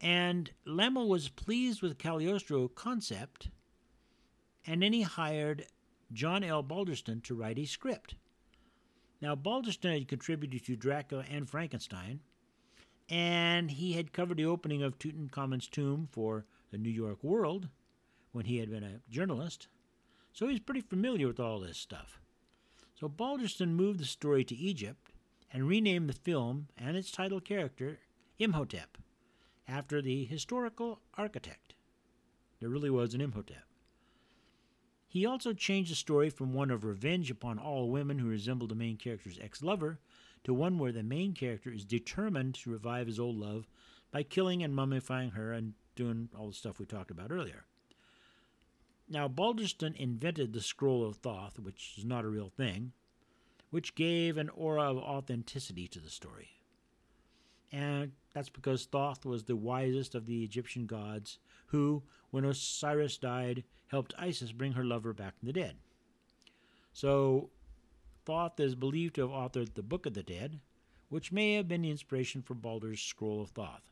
And 0.00 0.50
Laemmle 0.66 1.08
was 1.08 1.28
pleased 1.28 1.80
with 1.82 1.98
Cagliostro 1.98 2.68
concept, 2.68 3.48
and 4.66 4.82
then 4.82 4.92
he 4.92 5.02
hired 5.02 5.66
John 6.12 6.44
L. 6.44 6.62
Balderston 6.62 7.22
to 7.24 7.34
write 7.34 7.58
a 7.58 7.64
script. 7.64 8.14
Now, 9.20 9.34
Balderston 9.34 9.92
had 9.92 10.08
contributed 10.08 10.64
to 10.64 10.76
Dracula 10.76 11.24
and 11.30 11.48
Frankenstein, 11.48 12.20
and 13.08 13.70
he 13.70 13.92
had 13.92 14.12
covered 14.12 14.36
the 14.36 14.44
opening 14.44 14.82
of 14.82 14.98
Tutankhamun's 14.98 15.68
tomb 15.68 16.08
for 16.10 16.44
the 16.70 16.78
New 16.78 16.90
York 16.90 17.22
World 17.22 17.68
when 18.32 18.46
he 18.46 18.58
had 18.58 18.70
been 18.70 18.82
a 18.84 19.00
journalist, 19.08 19.68
so 20.32 20.48
he's 20.48 20.60
pretty 20.60 20.80
familiar 20.80 21.28
with 21.28 21.38
all 21.38 21.60
this 21.60 21.78
stuff. 21.78 22.20
So 22.94 23.08
Balderston 23.08 23.74
moved 23.74 24.00
the 24.00 24.04
story 24.04 24.44
to 24.44 24.56
Egypt 24.56 25.10
and 25.52 25.68
renamed 25.68 26.08
the 26.08 26.14
film 26.14 26.68
and 26.76 26.96
its 26.96 27.10
title 27.10 27.40
character 27.40 28.00
Imhotep 28.38 28.98
after 29.68 30.02
the 30.02 30.24
historical 30.24 31.00
architect. 31.16 31.74
There 32.60 32.68
really 32.68 32.90
was 32.90 33.14
an 33.14 33.20
Imhotep. 33.20 33.64
He 35.14 35.26
also 35.26 35.52
changed 35.52 35.92
the 35.92 35.94
story 35.94 36.28
from 36.28 36.54
one 36.54 36.72
of 36.72 36.82
revenge 36.82 37.30
upon 37.30 37.60
all 37.60 37.88
women 37.88 38.18
who 38.18 38.26
resembled 38.26 38.72
the 38.72 38.74
main 38.74 38.96
character's 38.96 39.38
ex 39.38 39.62
lover 39.62 40.00
to 40.42 40.52
one 40.52 40.76
where 40.76 40.90
the 40.90 41.04
main 41.04 41.34
character 41.34 41.70
is 41.70 41.84
determined 41.84 42.56
to 42.56 42.70
revive 42.70 43.06
his 43.06 43.20
old 43.20 43.36
love 43.36 43.68
by 44.10 44.24
killing 44.24 44.64
and 44.64 44.74
mummifying 44.74 45.34
her 45.34 45.52
and 45.52 45.74
doing 45.94 46.30
all 46.36 46.48
the 46.48 46.52
stuff 46.52 46.80
we 46.80 46.84
talked 46.84 47.12
about 47.12 47.30
earlier. 47.30 47.64
Now, 49.08 49.28
Balderston 49.28 49.94
invented 49.94 50.52
the 50.52 50.60
Scroll 50.60 51.04
of 51.04 51.18
Thoth, 51.18 51.60
which 51.60 51.94
is 51.96 52.04
not 52.04 52.24
a 52.24 52.28
real 52.28 52.48
thing, 52.48 52.90
which 53.70 53.94
gave 53.94 54.36
an 54.36 54.48
aura 54.48 54.90
of 54.90 54.96
authenticity 54.96 55.86
to 55.86 56.00
the 56.00 56.10
story 56.10 56.48
and 57.74 58.12
that's 58.32 58.48
because 58.48 58.86
Thoth 58.86 59.26
was 59.26 59.42
the 59.44 59.56
wisest 59.56 60.14
of 60.14 60.26
the 60.26 60.44
Egyptian 60.44 60.86
gods 60.86 61.38
who, 61.66 62.04
when 62.30 62.44
Osiris 62.44 63.18
died, 63.18 63.64
helped 63.88 64.14
Isis 64.16 64.52
bring 64.52 64.72
her 64.72 64.84
lover 64.84 65.12
back 65.12 65.36
from 65.36 65.46
the 65.46 65.52
dead. 65.52 65.74
So, 66.92 67.50
Thoth 68.26 68.60
is 68.60 68.76
believed 68.76 69.16
to 69.16 69.22
have 69.22 69.30
authored 69.30 69.74
the 69.74 69.82
Book 69.82 70.06
of 70.06 70.14
the 70.14 70.22
Dead, 70.22 70.60
which 71.08 71.32
may 71.32 71.54
have 71.54 71.66
been 71.66 71.82
the 71.82 71.90
inspiration 71.90 72.42
for 72.42 72.54
Balder's 72.54 73.00
Scroll 73.00 73.42
of 73.42 73.50
Thoth. 73.50 73.90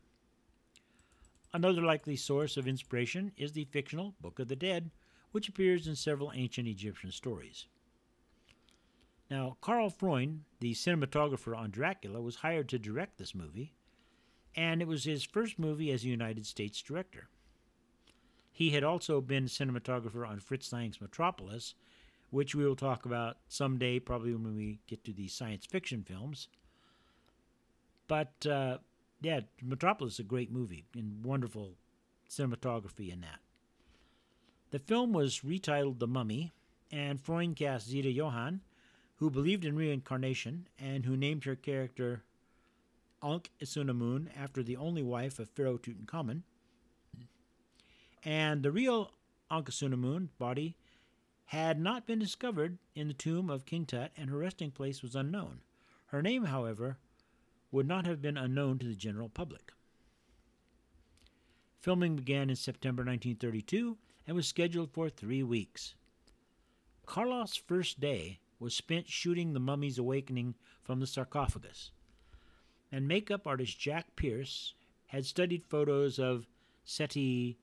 Another 1.53 1.81
likely 1.81 2.15
source 2.15 2.55
of 2.55 2.67
inspiration 2.69 3.33
is 3.35 3.51
the 3.51 3.65
fictional 3.65 4.15
Book 4.21 4.39
of 4.39 4.47
the 4.47 4.55
Dead, 4.55 4.91
which 5.33 5.49
appears 5.49 5.87
in 5.87 5.95
several 5.97 6.31
ancient 6.33 6.69
Egyptian 6.69 7.11
stories. 7.11 7.67
Now, 9.33 9.57
Karl 9.61 9.89
Freund, 9.89 10.43
the 10.59 10.73
cinematographer 10.73 11.57
on 11.57 11.71
Dracula, 11.71 12.21
was 12.21 12.35
hired 12.35 12.69
to 12.69 12.77
direct 12.77 13.17
this 13.17 13.33
movie, 13.33 13.73
and 14.55 14.79
it 14.79 14.87
was 14.87 15.05
his 15.05 15.23
first 15.23 15.57
movie 15.57 15.91
as 15.91 16.03
a 16.03 16.07
United 16.07 16.45
States 16.45 16.79
director. 16.83 17.29
He 18.51 18.69
had 18.69 18.83
also 18.83 19.21
been 19.21 19.45
cinematographer 19.45 20.29
on 20.29 20.39
Fritz 20.39 20.71
Lang's 20.71 21.01
Metropolis, 21.01 21.73
which 22.29 22.53
we 22.53 22.63
will 22.63 22.75
talk 22.75 23.07
about 23.07 23.37
someday, 23.47 23.97
probably 23.97 24.35
when 24.35 24.55
we 24.55 24.81
get 24.85 25.03
to 25.05 25.11
the 25.11 25.27
science 25.27 25.65
fiction 25.65 26.03
films. 26.03 26.47
But 28.07 28.45
uh, 28.45 28.77
yeah, 29.19 29.39
Metropolis 29.63 30.13
is 30.13 30.19
a 30.19 30.23
great 30.25 30.51
movie 30.51 30.85
and 30.95 31.25
wonderful 31.25 31.73
cinematography 32.29 33.11
in 33.11 33.21
that. 33.21 33.39
The 34.69 34.77
film 34.77 35.11
was 35.11 35.39
retitled 35.39 35.97
The 35.97 36.05
Mummy, 36.05 36.51
and 36.91 37.19
Freund 37.19 37.55
cast 37.55 37.87
Zita 37.87 38.11
Johann 38.11 38.61
who 39.23 39.29
believed 39.29 39.63
in 39.63 39.73
reincarnation 39.73 40.67
and 40.77 41.05
who 41.05 41.15
named 41.15 41.45
her 41.45 41.55
character 41.55 42.23
Ankh 43.23 43.49
Esunamun 43.63 44.27
after 44.37 44.61
the 44.61 44.75
only 44.75 45.01
wife 45.01 45.39
of 45.39 45.47
Pharaoh 45.47 45.77
Tutankhamun. 45.77 46.41
And 48.25 48.63
the 48.63 48.71
real 48.73 49.11
Ankh 49.49 49.69
Esunamun 49.69 50.27
body 50.37 50.75
had 51.45 51.79
not 51.79 52.05
been 52.05 52.19
discovered 52.19 52.79
in 52.95 53.07
the 53.07 53.13
tomb 53.13 53.49
of 53.49 53.65
King 53.65 53.85
Tut, 53.85 54.11
and 54.17 54.29
her 54.29 54.39
resting 54.39 54.71
place 54.71 55.01
was 55.01 55.15
unknown. 55.15 55.61
Her 56.07 56.21
name, 56.21 56.43
however, 56.43 56.97
would 57.71 57.87
not 57.87 58.05
have 58.05 58.21
been 58.21 58.35
unknown 58.35 58.77
to 58.79 58.87
the 58.87 58.93
general 58.93 59.29
public. 59.29 59.71
Filming 61.79 62.17
began 62.17 62.49
in 62.49 62.57
September 62.57 63.03
1932 63.03 63.97
and 64.27 64.35
was 64.35 64.47
scheduled 64.47 64.91
for 64.91 65.07
three 65.07 65.43
weeks. 65.43 65.95
Karloff's 67.07 67.55
first 67.55 68.01
day 68.01 68.39
was 68.63 68.73
spent 68.73 69.09
shooting 69.09 69.51
the 69.51 69.59
mummy's 69.59 69.97
awakening 69.97 70.55
from 70.81 70.99
the 70.99 71.07
sarcophagus. 71.07 71.91
And 72.91 73.07
makeup 73.07 73.45
artist 73.45 73.77
Jack 73.77 74.15
Pierce 74.15 74.73
had 75.07 75.25
studied 75.25 75.65
photos 75.65 76.17
of 76.17 76.47
Seti 76.85 77.57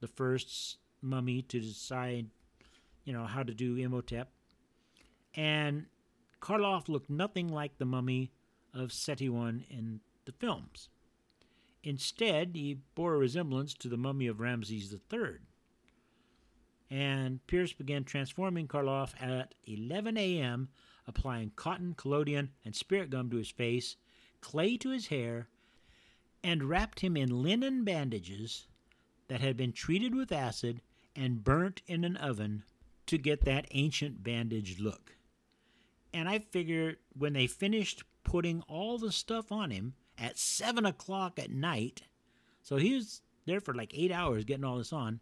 the 0.00 0.08
first's 0.08 0.78
mummy 1.00 1.42
to 1.42 1.60
decide, 1.60 2.26
you 3.04 3.12
know, 3.12 3.24
how 3.24 3.42
to 3.42 3.54
do 3.54 3.76
Imhotep. 3.76 4.32
And 5.34 5.86
Karloff 6.40 6.88
looked 6.88 7.10
nothing 7.10 7.48
like 7.48 7.78
the 7.78 7.84
mummy 7.84 8.32
of 8.74 8.92
Seti 8.92 9.28
I 9.28 9.48
in 9.70 10.00
the 10.24 10.32
films. 10.32 10.88
Instead, 11.82 12.50
he 12.54 12.80
bore 12.94 13.14
a 13.14 13.18
resemblance 13.18 13.72
to 13.74 13.88
the 13.88 13.96
mummy 13.96 14.26
of 14.26 14.40
Ramses 14.40 14.92
III 14.92 15.38
and 16.90 17.46
Pierce 17.46 17.72
began 17.72 18.04
transforming 18.04 18.66
Karloff 18.66 19.14
at 19.20 19.54
11 19.64 20.16
a.m., 20.16 20.68
applying 21.06 21.52
cotton, 21.54 21.94
collodion, 21.94 22.50
and 22.64 22.74
spirit 22.74 23.10
gum 23.10 23.30
to 23.30 23.36
his 23.36 23.50
face, 23.50 23.96
clay 24.40 24.76
to 24.78 24.90
his 24.90 25.06
hair, 25.06 25.48
and 26.42 26.64
wrapped 26.64 27.00
him 27.00 27.16
in 27.16 27.42
linen 27.42 27.84
bandages 27.84 28.66
that 29.28 29.40
had 29.40 29.56
been 29.56 29.72
treated 29.72 30.14
with 30.14 30.32
acid 30.32 30.80
and 31.14 31.44
burnt 31.44 31.82
in 31.86 32.04
an 32.04 32.16
oven 32.16 32.64
to 33.06 33.18
get 33.18 33.44
that 33.44 33.66
ancient 33.70 34.22
bandaged 34.22 34.80
look. 34.80 35.16
And 36.12 36.28
I 36.28 36.40
figure 36.40 36.96
when 37.16 37.34
they 37.34 37.46
finished 37.46 38.02
putting 38.24 38.62
all 38.62 38.98
the 38.98 39.12
stuff 39.12 39.52
on 39.52 39.70
him 39.70 39.94
at 40.18 40.38
7 40.38 40.84
o'clock 40.84 41.38
at 41.38 41.50
night, 41.50 42.02
so 42.62 42.76
he 42.76 42.94
was 42.94 43.20
there 43.46 43.60
for 43.60 43.74
like 43.74 43.92
eight 43.94 44.12
hours 44.12 44.44
getting 44.44 44.64
all 44.64 44.78
this 44.78 44.92
on, 44.92 45.20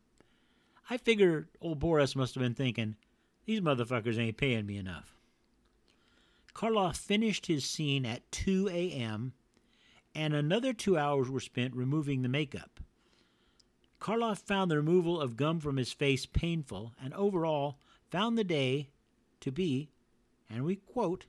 I 0.90 0.96
figure 0.96 1.48
old 1.60 1.78
Boris 1.78 2.16
must 2.16 2.34
have 2.34 2.42
been 2.42 2.54
thinking, 2.54 2.96
these 3.44 3.60
motherfuckers 3.60 4.18
ain't 4.18 4.36
paying 4.36 4.66
me 4.66 4.76
enough. 4.78 5.14
Karloff 6.54 6.96
finished 6.96 7.46
his 7.46 7.64
scene 7.64 8.04
at 8.04 8.30
2 8.32 8.68
a.m., 8.68 9.32
and 10.14 10.34
another 10.34 10.72
two 10.72 10.98
hours 10.98 11.30
were 11.30 11.40
spent 11.40 11.76
removing 11.76 12.22
the 12.22 12.28
makeup. 12.28 12.80
Karloff 14.00 14.38
found 14.38 14.70
the 14.70 14.76
removal 14.76 15.20
of 15.20 15.36
gum 15.36 15.60
from 15.60 15.76
his 15.76 15.92
face 15.92 16.26
painful 16.26 16.94
and 17.02 17.12
overall 17.14 17.78
found 18.10 18.38
the 18.38 18.44
day 18.44 18.90
to 19.40 19.52
be, 19.52 19.90
and 20.48 20.64
we 20.64 20.76
quote, 20.76 21.26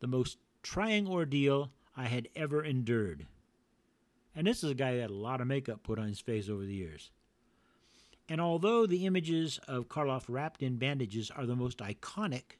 the 0.00 0.06
most 0.06 0.38
trying 0.62 1.08
ordeal 1.08 1.70
I 1.96 2.04
had 2.04 2.28
ever 2.36 2.62
endured. 2.62 3.26
And 4.34 4.46
this 4.46 4.62
is 4.62 4.70
a 4.70 4.74
guy 4.74 4.94
that 4.94 5.00
had 5.00 5.10
a 5.10 5.14
lot 5.14 5.40
of 5.40 5.46
makeup 5.46 5.82
put 5.82 5.98
on 5.98 6.08
his 6.08 6.20
face 6.20 6.48
over 6.48 6.64
the 6.64 6.74
years. 6.74 7.10
And 8.28 8.40
although 8.40 8.86
the 8.86 9.06
images 9.06 9.60
of 9.68 9.88
Karloff 9.88 10.24
wrapped 10.28 10.62
in 10.62 10.76
bandages 10.76 11.30
are 11.30 11.46
the 11.46 11.56
most 11.56 11.78
iconic 11.78 12.58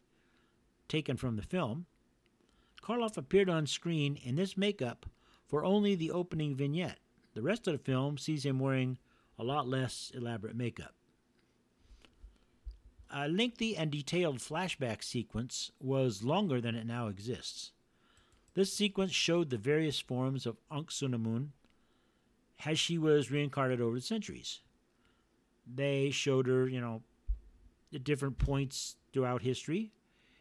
taken 0.89 1.17
from 1.17 1.37
the 1.37 1.43
film, 1.43 1.87
Karloff 2.83 3.17
appeared 3.17 3.49
on 3.49 3.67
screen 3.67 4.17
in 4.17 4.37
this 4.37 4.57
makeup 4.57 5.07
for 5.49 5.65
only 5.65 5.95
the 5.95 6.13
opening 6.13 6.55
vignette. 6.55 6.99
The 7.35 7.43
rest 7.43 7.67
of 7.67 7.73
the 7.73 7.79
film 7.79 8.17
sees 8.17 8.47
him 8.47 8.61
wearing 8.61 8.99
a 9.39 9.45
lot 9.45 9.67
less 9.67 10.13
elaborate 10.15 10.57
makeup. 10.57 10.95
A 13.11 13.29
lengthy 13.29 13.77
and 13.77 13.91
detailed 13.91 14.39
flashback 14.39 15.03
sequence 15.03 15.71
was 15.81 16.23
longer 16.23 16.61
than 16.61 16.75
it 16.75 16.87
now 16.87 17.09
exists. 17.09 17.73
This 18.55 18.73
sequence 18.73 19.13
showed 19.13 19.51
the 19.51 19.59
various 19.59 20.01
forms 20.01 20.47
of 20.47 20.57
Ankh 20.71 20.91
Sunamun 20.91 21.49
as 22.65 22.79
she 22.79 22.99
was 22.99 23.31
reincarnated 23.31 23.83
over 23.83 23.97
the 23.97 24.01
centuries. 24.01 24.61
They 25.67 26.11
showed 26.11 26.47
her, 26.47 26.69
you 26.69 26.81
know, 26.81 27.03
at 27.93 28.05
different 28.05 28.39
points 28.39 28.97
throughout 29.13 29.43
history, 29.43 29.93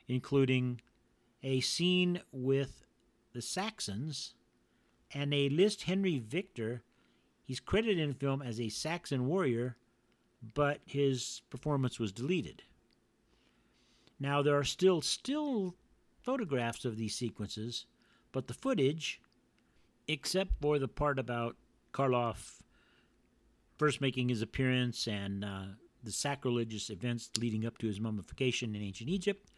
including 0.07 0.81
a 1.41 1.61
scene 1.61 2.21
with 2.31 2.85
the 3.33 3.41
Saxons 3.41 4.33
and 5.13 5.33
a 5.33 5.49
list 5.49 5.83
Henry 5.83 6.19
Victor. 6.19 6.83
He's 7.43 7.59
credited 7.59 7.99
in 7.99 8.09
the 8.09 8.15
film 8.15 8.41
as 8.41 8.59
a 8.59 8.69
Saxon 8.69 9.27
warrior, 9.27 9.77
but 10.53 10.81
his 10.85 11.41
performance 11.49 11.99
was 11.99 12.11
deleted. 12.11 12.63
Now 14.19 14.41
there 14.41 14.57
are 14.57 14.63
still 14.63 15.01
still 15.01 15.75
photographs 16.21 16.85
of 16.85 16.97
these 16.97 17.15
sequences, 17.15 17.85
but 18.31 18.47
the 18.47 18.53
footage, 18.53 19.21
except 20.07 20.51
for 20.61 20.79
the 20.79 20.87
part 20.87 21.19
about 21.19 21.55
Karloff 21.93 22.61
first 23.77 24.01
making 24.01 24.29
his 24.29 24.41
appearance 24.41 25.07
and 25.07 25.43
uh, 25.43 25.65
the 26.03 26.11
sacrilegious 26.11 26.89
events 26.89 27.29
leading 27.39 27.65
up 27.65 27.77
to 27.79 27.87
his 27.87 27.99
mummification 27.99 28.75
in 28.75 28.81
ancient 28.81 29.09
Egypt, 29.09 29.49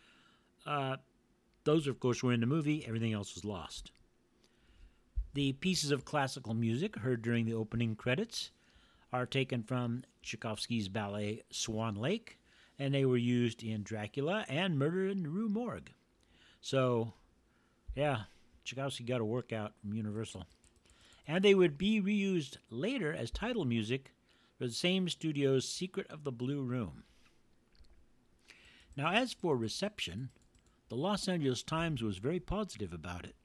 uh, 0.65 0.97
those, 1.63 1.87
of 1.87 1.99
course, 1.99 2.23
were 2.23 2.33
in 2.33 2.39
the 2.39 2.45
movie. 2.45 2.85
Everything 2.87 3.13
else 3.13 3.35
was 3.35 3.45
lost. 3.45 3.91
The 5.33 5.53
pieces 5.53 5.91
of 5.91 6.05
classical 6.05 6.53
music 6.53 6.95
heard 6.95 7.21
during 7.21 7.45
the 7.45 7.53
opening 7.53 7.95
credits 7.95 8.51
are 9.13 9.25
taken 9.25 9.63
from 9.63 10.03
Tchaikovsky's 10.23 10.89
ballet 10.89 11.43
Swan 11.51 11.95
Lake, 11.95 12.39
and 12.79 12.93
they 12.93 13.05
were 13.05 13.17
used 13.17 13.63
in 13.63 13.83
Dracula 13.83 14.45
and 14.49 14.79
Murder 14.79 15.07
in 15.07 15.23
the 15.23 15.29
Rue 15.29 15.49
Morgue. 15.49 15.91
So, 16.61 17.13
yeah, 17.95 18.21
Tchaikovsky 18.63 19.03
got 19.03 19.21
a 19.21 19.25
workout 19.25 19.73
from 19.79 19.93
Universal. 19.93 20.45
And 21.27 21.43
they 21.43 21.53
would 21.53 21.77
be 21.77 22.01
reused 22.01 22.57
later 22.69 23.13
as 23.13 23.29
title 23.29 23.65
music 23.65 24.13
for 24.57 24.65
the 24.65 24.73
same 24.73 25.09
studio's 25.09 25.67
Secret 25.67 26.07
of 26.09 26.23
the 26.23 26.31
Blue 26.31 26.61
Room. 26.61 27.03
Now, 28.95 29.11
as 29.11 29.33
for 29.33 29.55
reception, 29.55 30.29
the 30.89 30.95
Los 30.95 31.27
Angeles 31.27 31.61
Times 31.63 32.01
was 32.01 32.17
very 32.17 32.39
positive 32.39 32.93
about 32.93 33.25
it, 33.25 33.35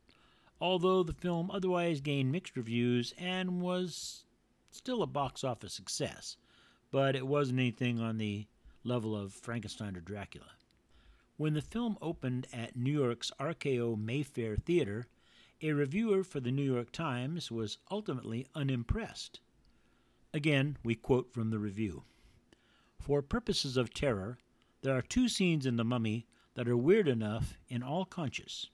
although 0.61 1.03
the 1.03 1.13
film 1.13 1.51
otherwise 1.51 2.01
gained 2.01 2.33
mixed 2.33 2.57
reviews 2.57 3.13
and 3.19 3.61
was 3.61 4.25
still 4.71 5.03
a 5.03 5.07
box 5.07 5.45
office 5.45 5.75
success, 5.75 6.37
but 6.91 7.17
it 7.17 7.27
wasn't 7.27 7.59
anything 7.59 8.01
on 8.01 8.17
the 8.17 8.47
level 8.85 9.17
of 9.17 9.33
Frankenstein 9.33 9.97
or 9.97 10.01
Dracula. 10.01 10.53
When 11.37 11.55
the 11.55 11.61
film 11.61 11.99
opened 12.01 12.47
at 12.53 12.77
New 12.77 12.93
York's 12.93 13.33
RKO 13.41 13.99
Mayfair 13.99 14.57
Theater, 14.57 15.09
a 15.63 15.73
reviewer 15.73 16.25
for 16.25 16.41
the 16.41 16.51
New 16.51 16.65
York 16.65 16.91
Times 16.91 17.51
was 17.51 17.79
ultimately 17.89 18.49
unimpressed. 18.53 19.39
Again, 20.35 20.77
we 20.83 20.97
quote 20.97 21.33
from 21.33 21.51
the 21.51 21.59
review 21.61 22.03
For 22.99 23.23
purposes 23.23 23.77
of 23.77 23.95
terror, 23.95 24.39
there 24.83 24.97
are 24.97 25.03
two 25.03 25.29
scenes 25.29 25.65
in 25.65 25.77
The 25.77 25.85
Mummy 25.85 26.27
that 26.55 26.69
are 26.69 26.77
weird 26.77 27.07
enough 27.07 27.57
in 27.69 27.83
all 27.83 28.05
conscience. 28.05 28.71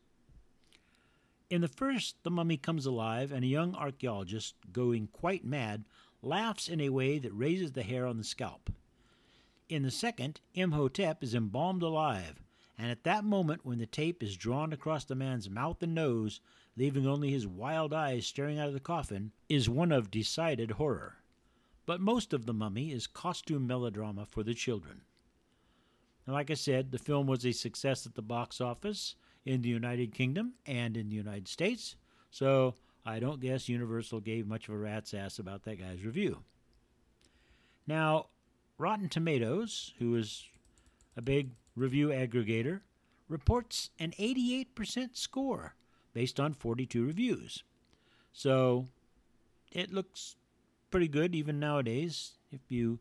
In 1.51 1.61
the 1.61 1.69
first, 1.69 2.17
the 2.23 2.31
mummy 2.31 2.57
comes 2.57 2.85
alive, 2.85 3.33
and 3.33 3.45
a 3.45 3.49
young 3.49 3.75
archaeologist, 3.75 4.55
going 4.73 5.09
quite 5.09 5.45
mad, 5.45 5.85
laughs 6.23 6.69
in 6.69 6.81
a 6.81 6.91
way 6.91 7.19
that 7.19 7.33
raises 7.33 7.73
the 7.73 7.83
hair 7.83 8.07
on 8.07 8.19
the 8.19 8.25
scalp. 8.25 8.71
In 9.69 9.83
the 9.83 9.91
second, 9.91 10.41
Imhotep 10.55 11.23
is 11.23 11.35
embalmed 11.35 11.83
alive, 11.83 12.43
and 12.77 12.91
at 12.91 13.05
that 13.05 13.25
moment 13.25 13.65
when 13.65 13.79
the 13.79 13.87
tape 13.87 14.23
is 14.23 14.37
drawn 14.37 14.73
across 14.73 15.05
the 15.05 15.15
man's 15.15 15.51
mouth 15.51 15.83
and 15.83 15.95
nose, 15.95 16.41
leaving 16.79 17.07
only 17.07 17.31
his 17.31 17.47
wild 17.47 17.93
eyes 17.93 18.25
staring 18.27 18.59
out 18.59 18.69
of 18.69 18.75
the 18.75 18.81
coffin, 18.81 19.33
is 19.49 19.69
one 19.69 19.91
of 19.91 20.11
decided 20.11 20.73
horror. 20.73 21.17
But 21.87 22.01
most 22.01 22.33
of 22.33 22.47
the 22.47 22.55
mummy 22.55 22.93
is 22.93 23.07
costume 23.07 23.67
melodrama 23.67 24.25
for 24.27 24.45
the 24.45 24.55
children. 24.55 25.03
And 26.25 26.35
like 26.35 26.51
I 26.51 26.55
said, 26.55 26.93
the 26.93 26.99
film 26.99 27.27
was 27.27 27.45
a 27.45 27.53
success 27.53 28.07
at 28.07 28.15
the 28.15 28.23
box 28.23 28.61
office 28.61 29.17
in 29.45 29.63
the 29.63 29.69
United 29.69 30.15
Kingdom 30.15 30.53
and 30.67 30.97
in 30.97 31.09
the 31.09 31.17
United 31.17 31.49
States, 31.49 31.97
so 32.31 32.75
I 33.05 33.19
don't 33.19 33.41
guess 33.41 33.69
Universal 33.69 34.21
gave 34.21 34.47
much 34.47 34.69
of 34.69 34.75
a 34.75 34.79
rat's 34.79 35.15
ass 35.15 35.39
about 35.39 35.63
that 35.65 35.81
guy's 35.81 36.05
review. 36.05 36.45
Now, 37.87 38.27
Rotten 38.77 39.09
Tomatoes, 39.09 39.95
who 39.99 40.15
is 40.15 40.45
a 41.17 41.23
big 41.23 41.53
review 41.75 42.09
aggregator, 42.09 42.83
reports 43.29 43.91
an 43.99 44.13
88% 44.19 45.17
score 45.17 45.75
based 46.19 46.41
on 46.41 46.53
42 46.53 47.07
reviews. 47.07 47.63
So 48.33 48.89
it 49.71 49.93
looks 49.93 50.35
pretty 50.91 51.07
good 51.07 51.33
even 51.33 51.61
nowadays 51.61 52.33
if 52.51 52.61
you 52.69 52.99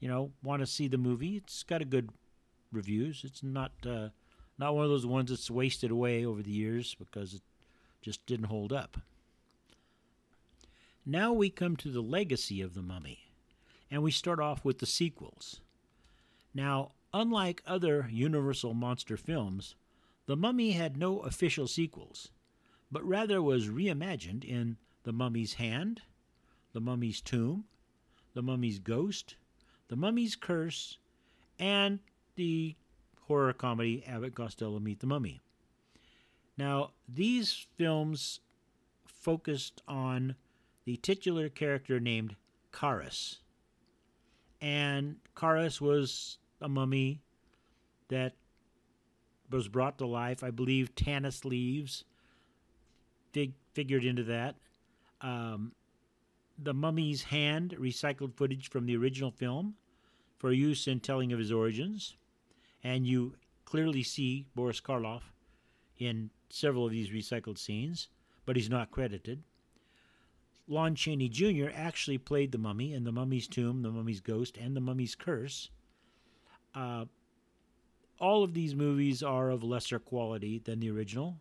you 0.00 0.08
know 0.08 0.32
want 0.42 0.60
to 0.60 0.66
see 0.66 0.88
the 0.88 0.98
movie 0.98 1.36
it's 1.36 1.62
got 1.62 1.80
a 1.80 1.84
good 1.84 2.10
reviews. 2.72 3.22
It's 3.24 3.44
not 3.44 3.70
uh, 3.86 4.08
not 4.58 4.74
one 4.74 4.82
of 4.82 4.90
those 4.90 5.06
ones 5.06 5.30
that's 5.30 5.48
wasted 5.48 5.92
away 5.92 6.24
over 6.24 6.42
the 6.42 6.50
years 6.50 6.96
because 6.98 7.34
it 7.34 7.42
just 8.02 8.26
didn't 8.26 8.46
hold 8.46 8.72
up. 8.72 8.98
Now 11.06 11.32
we 11.32 11.50
come 11.50 11.76
to 11.76 11.88
the 11.92 12.02
legacy 12.02 12.60
of 12.62 12.74
the 12.74 12.82
mummy, 12.82 13.30
and 13.92 14.02
we 14.02 14.10
start 14.10 14.40
off 14.40 14.64
with 14.64 14.80
the 14.80 14.86
sequels. 14.86 15.60
Now, 16.52 16.90
unlike 17.14 17.62
other 17.64 18.08
Universal 18.10 18.74
monster 18.74 19.16
films, 19.16 19.76
The 20.26 20.36
Mummy 20.36 20.72
had 20.72 20.96
no 20.96 21.20
official 21.20 21.68
sequels, 21.68 22.30
but 22.90 23.04
rather 23.04 23.42
was 23.42 23.68
reimagined 23.68 24.44
in 24.44 24.76
The 25.04 25.12
Mummy's 25.12 25.54
Hand, 25.54 26.02
The 26.72 26.80
Mummy's 26.80 27.20
Tomb, 27.20 27.64
The 28.34 28.42
Mummy's 28.42 28.78
Ghost, 28.78 29.36
The 29.88 29.96
Mummy's 29.96 30.36
Curse, 30.36 30.98
and 31.58 32.00
the 32.36 32.74
horror 33.22 33.52
comedy 33.52 34.02
Abbott 34.06 34.34
Costello 34.34 34.80
Meet 34.80 35.00
the 35.00 35.06
Mummy. 35.06 35.40
Now, 36.56 36.90
these 37.08 37.66
films 37.76 38.40
focused 39.06 39.82
on 39.86 40.34
the 40.84 40.96
titular 40.96 41.48
character 41.48 42.00
named 42.00 42.36
Kharis. 42.72 43.38
And 44.60 45.16
Kharis 45.36 45.80
was 45.80 46.38
a 46.60 46.68
mummy 46.68 47.22
that 48.08 48.34
was 49.50 49.68
brought 49.68 49.98
to 49.98 50.06
life. 50.06 50.42
I 50.42 50.50
believe 50.50 50.94
Tanis 50.94 51.44
Leaves 51.44 52.04
fig- 53.32 53.54
figured 53.72 54.04
into 54.04 54.24
that. 54.24 54.56
Um, 55.20 55.72
the 56.58 56.74
Mummy's 56.74 57.22
Hand 57.22 57.76
recycled 57.78 58.34
footage 58.34 58.68
from 58.70 58.86
the 58.86 58.96
original 58.96 59.30
film 59.30 59.74
for 60.38 60.52
use 60.52 60.86
in 60.86 61.00
telling 61.00 61.32
of 61.32 61.38
his 61.38 61.52
origins 61.52 62.16
and 62.82 63.06
you 63.06 63.34
clearly 63.64 64.02
see 64.02 64.46
Boris 64.54 64.80
Karloff 64.80 65.22
in 65.98 66.30
several 66.48 66.86
of 66.86 66.92
these 66.92 67.10
recycled 67.10 67.58
scenes, 67.58 68.08
but 68.46 68.56
he's 68.56 68.70
not 68.70 68.90
credited. 68.90 69.42
Lon 70.66 70.94
Chaney 70.94 71.28
Jr. 71.28 71.68
actually 71.74 72.18
played 72.18 72.52
the 72.52 72.58
mummy 72.58 72.94
in 72.94 73.04
The 73.04 73.12
Mummy's 73.12 73.48
Tomb, 73.48 73.82
The 73.82 73.90
Mummy's 73.90 74.20
Ghost, 74.20 74.56
and 74.56 74.76
The 74.76 74.80
Mummy's 74.80 75.14
Curse. 75.14 75.70
Uh, 76.74 77.06
all 78.20 78.44
of 78.44 78.54
these 78.54 78.74
movies 78.74 79.22
are 79.22 79.50
of 79.50 79.64
lesser 79.64 79.98
quality 79.98 80.60
than 80.64 80.80
the 80.80 80.90
original. 80.90 81.36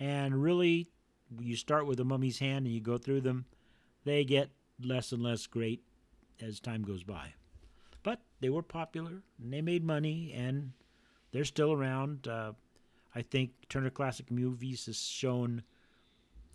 And 0.00 0.42
really, 0.42 0.88
you 1.38 1.54
start 1.56 1.86
with 1.86 1.98
The 1.98 2.04
Mummy's 2.04 2.38
Hand 2.38 2.64
and 2.64 2.74
you 2.74 2.80
go 2.80 2.96
through 2.96 3.20
them, 3.20 3.44
they 4.04 4.24
get 4.24 4.50
less 4.82 5.12
and 5.12 5.22
less 5.22 5.46
great 5.46 5.82
as 6.40 6.58
time 6.58 6.82
goes 6.82 7.04
by. 7.04 7.34
But 8.02 8.22
they 8.40 8.48
were 8.48 8.62
popular 8.62 9.22
and 9.42 9.52
they 9.52 9.60
made 9.60 9.84
money 9.84 10.32
and 10.34 10.72
they're 11.32 11.44
still 11.44 11.70
around. 11.70 12.26
Uh, 12.26 12.52
I 13.14 13.20
think 13.20 13.50
Turner 13.68 13.90
Classic 13.90 14.30
Movies 14.30 14.86
has 14.86 14.98
shown 14.98 15.62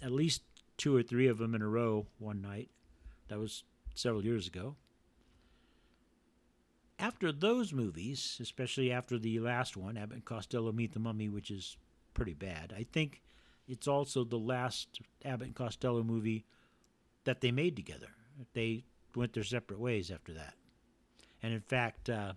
at 0.02 0.12
least 0.12 0.42
two 0.78 0.96
or 0.96 1.04
three 1.04 1.28
of 1.28 1.38
them 1.38 1.54
in 1.54 1.62
a 1.62 1.68
row 1.68 2.08
one 2.18 2.42
night. 2.42 2.70
That 3.28 3.40
was 3.40 3.64
several 3.94 4.26
years 4.26 4.48
ago. 4.48 4.76
After 6.98 7.32
those 7.32 7.74
movies, 7.74 8.38
especially 8.42 8.92
after 8.92 9.20
the 9.20 9.40
last 9.40 9.78
one, 9.78 9.98
Abbott 9.98 10.16
and 10.16 10.26
Costello 10.26 10.72
Meet 10.72 10.94
the 10.94 11.00
Mummy, 11.00 11.30
which 11.30 11.52
is 11.52 11.78
pretty 12.14 12.34
bad, 12.34 12.74
I 12.76 12.84
think 12.84 13.22
it's 13.68 13.88
also 13.88 14.24
the 14.24 14.38
last 14.38 15.00
Abbott 15.24 15.48
and 15.48 15.56
Costello 15.56 16.04
movie 16.04 16.46
that 17.24 17.42
they 17.42 17.52
made 17.52 17.76
together. 17.76 18.10
They 18.54 18.86
went 19.16 19.34
their 19.34 19.44
separate 19.44 19.80
ways 19.80 20.12
after 20.12 20.34
that. 20.34 20.54
And 21.42 21.54
in 21.54 21.62
fact, 21.62 22.10
uh, 22.10 22.34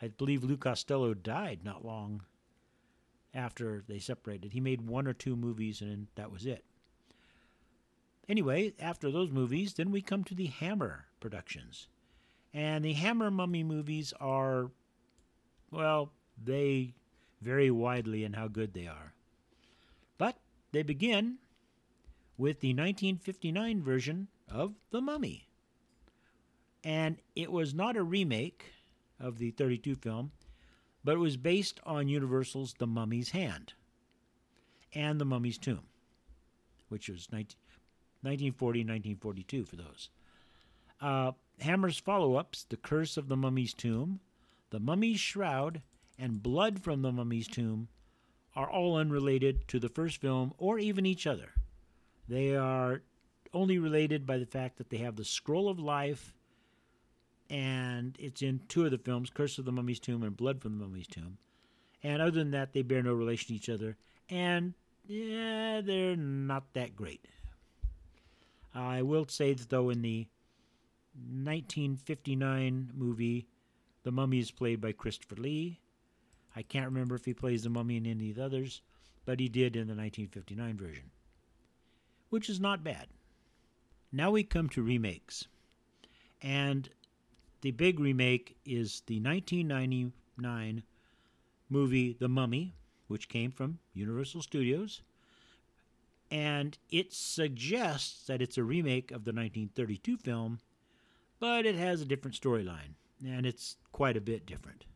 I 0.00 0.08
believe 0.08 0.44
Lou 0.44 0.56
Costello 0.56 1.14
died 1.14 1.60
not 1.64 1.84
long 1.84 2.22
after 3.34 3.84
they 3.86 3.98
separated. 3.98 4.52
He 4.52 4.60
made 4.60 4.82
one 4.82 5.06
or 5.06 5.12
two 5.12 5.36
movies 5.36 5.80
and 5.80 6.08
that 6.14 6.32
was 6.32 6.46
it. 6.46 6.64
Anyway, 8.28 8.74
after 8.78 9.10
those 9.10 9.30
movies, 9.30 9.74
then 9.74 9.90
we 9.90 10.02
come 10.02 10.22
to 10.24 10.34
the 10.34 10.46
Hammer 10.46 11.06
productions. 11.18 11.88
And 12.52 12.84
the 12.84 12.92
Hammer 12.92 13.30
Mummy 13.30 13.62
movies 13.62 14.12
are, 14.20 14.70
well, 15.70 16.12
they 16.42 16.94
vary 17.40 17.70
widely 17.70 18.24
in 18.24 18.34
how 18.34 18.48
good 18.48 18.74
they 18.74 18.86
are. 18.86 19.14
They 20.72 20.82
begin 20.82 21.38
with 22.36 22.60
the 22.60 22.68
1959 22.68 23.82
version 23.82 24.28
of 24.50 24.74
The 24.90 25.00
Mummy. 25.00 25.48
And 26.84 27.16
it 27.34 27.50
was 27.50 27.74
not 27.74 27.96
a 27.96 28.02
remake 28.02 28.64
of 29.18 29.38
the 29.38 29.50
32 29.50 29.96
film, 29.96 30.30
but 31.02 31.14
it 31.14 31.18
was 31.18 31.36
based 31.36 31.80
on 31.84 32.08
Universal's 32.08 32.74
The 32.78 32.86
Mummy's 32.86 33.30
Hand 33.30 33.72
and 34.94 35.20
The 35.20 35.24
Mummy's 35.24 35.58
Tomb, 35.58 35.82
which 36.88 37.08
was 37.08 37.28
19, 37.32 37.56
1940 38.22 38.80
1942 38.80 39.64
for 39.64 39.76
those. 39.76 40.10
Uh, 41.00 41.32
Hammer's 41.60 41.98
follow 41.98 42.36
ups 42.36 42.64
The 42.68 42.76
Curse 42.76 43.16
of 43.16 43.28
the 43.28 43.36
Mummy's 43.36 43.74
Tomb, 43.74 44.20
The 44.70 44.80
Mummy's 44.80 45.20
Shroud, 45.20 45.82
and 46.18 46.42
Blood 46.42 46.80
from 46.82 47.02
the 47.02 47.12
Mummy's 47.12 47.48
Tomb 47.48 47.88
are 48.58 48.68
all 48.68 48.96
unrelated 48.96 49.68
to 49.68 49.78
the 49.78 49.88
first 49.88 50.20
film 50.20 50.52
or 50.58 50.80
even 50.80 51.06
each 51.06 51.28
other. 51.28 51.52
They 52.28 52.56
are 52.56 53.02
only 53.54 53.78
related 53.78 54.26
by 54.26 54.38
the 54.38 54.46
fact 54.46 54.78
that 54.78 54.90
they 54.90 54.96
have 54.96 55.14
the 55.14 55.24
Scroll 55.24 55.68
of 55.68 55.78
Life, 55.78 56.34
and 57.48 58.16
it's 58.18 58.42
in 58.42 58.60
two 58.66 58.84
of 58.84 58.90
the 58.90 58.98
films 58.98 59.30
Curse 59.30 59.58
of 59.58 59.64
the 59.64 59.70
Mummy's 59.70 60.00
Tomb 60.00 60.24
and 60.24 60.36
Blood 60.36 60.60
from 60.60 60.76
the 60.76 60.84
Mummy's 60.84 61.06
Tomb. 61.06 61.38
And 62.02 62.20
other 62.20 62.32
than 62.32 62.50
that, 62.50 62.72
they 62.72 62.82
bear 62.82 63.00
no 63.00 63.14
relation 63.14 63.46
to 63.48 63.54
each 63.54 63.68
other, 63.68 63.96
and 64.28 64.74
yeah, 65.06 65.80
they're 65.80 66.16
not 66.16 66.72
that 66.74 66.96
great. 66.96 67.24
I 68.74 69.02
will 69.02 69.26
say 69.28 69.52
that, 69.52 69.68
though, 69.70 69.88
in 69.88 70.02
the 70.02 70.26
1959 71.14 72.90
movie, 72.92 73.46
the 74.02 74.10
mummy 74.10 74.40
is 74.40 74.50
played 74.50 74.80
by 74.80 74.90
Christopher 74.90 75.36
Lee. 75.36 75.78
I 76.58 76.62
can't 76.62 76.86
remember 76.86 77.14
if 77.14 77.24
he 77.24 77.34
plays 77.34 77.62
the 77.62 77.70
mummy 77.70 77.98
in 77.98 78.04
any 78.04 78.30
of 78.30 78.36
the 78.36 78.44
others, 78.44 78.82
but 79.24 79.38
he 79.38 79.48
did 79.48 79.76
in 79.76 79.86
the 79.86 79.94
1959 79.94 80.76
version, 80.76 81.10
which 82.30 82.50
is 82.50 82.58
not 82.58 82.82
bad. 82.82 83.06
Now 84.10 84.32
we 84.32 84.42
come 84.42 84.68
to 84.70 84.82
remakes. 84.82 85.46
And 86.42 86.88
the 87.60 87.70
big 87.70 88.00
remake 88.00 88.56
is 88.64 89.02
the 89.06 89.20
1999 89.20 90.82
movie 91.70 92.16
The 92.18 92.28
Mummy, 92.28 92.74
which 93.06 93.28
came 93.28 93.52
from 93.52 93.78
Universal 93.94 94.42
Studios. 94.42 95.02
And 96.28 96.76
it 96.90 97.12
suggests 97.12 98.26
that 98.26 98.42
it's 98.42 98.58
a 98.58 98.64
remake 98.64 99.12
of 99.12 99.24
the 99.24 99.30
1932 99.30 100.16
film, 100.16 100.58
but 101.38 101.66
it 101.66 101.76
has 101.76 102.00
a 102.00 102.04
different 102.04 102.36
storyline, 102.36 102.94
and 103.24 103.46
it's 103.46 103.76
quite 103.92 104.16
a 104.16 104.20
bit 104.20 104.44
different 104.44 104.86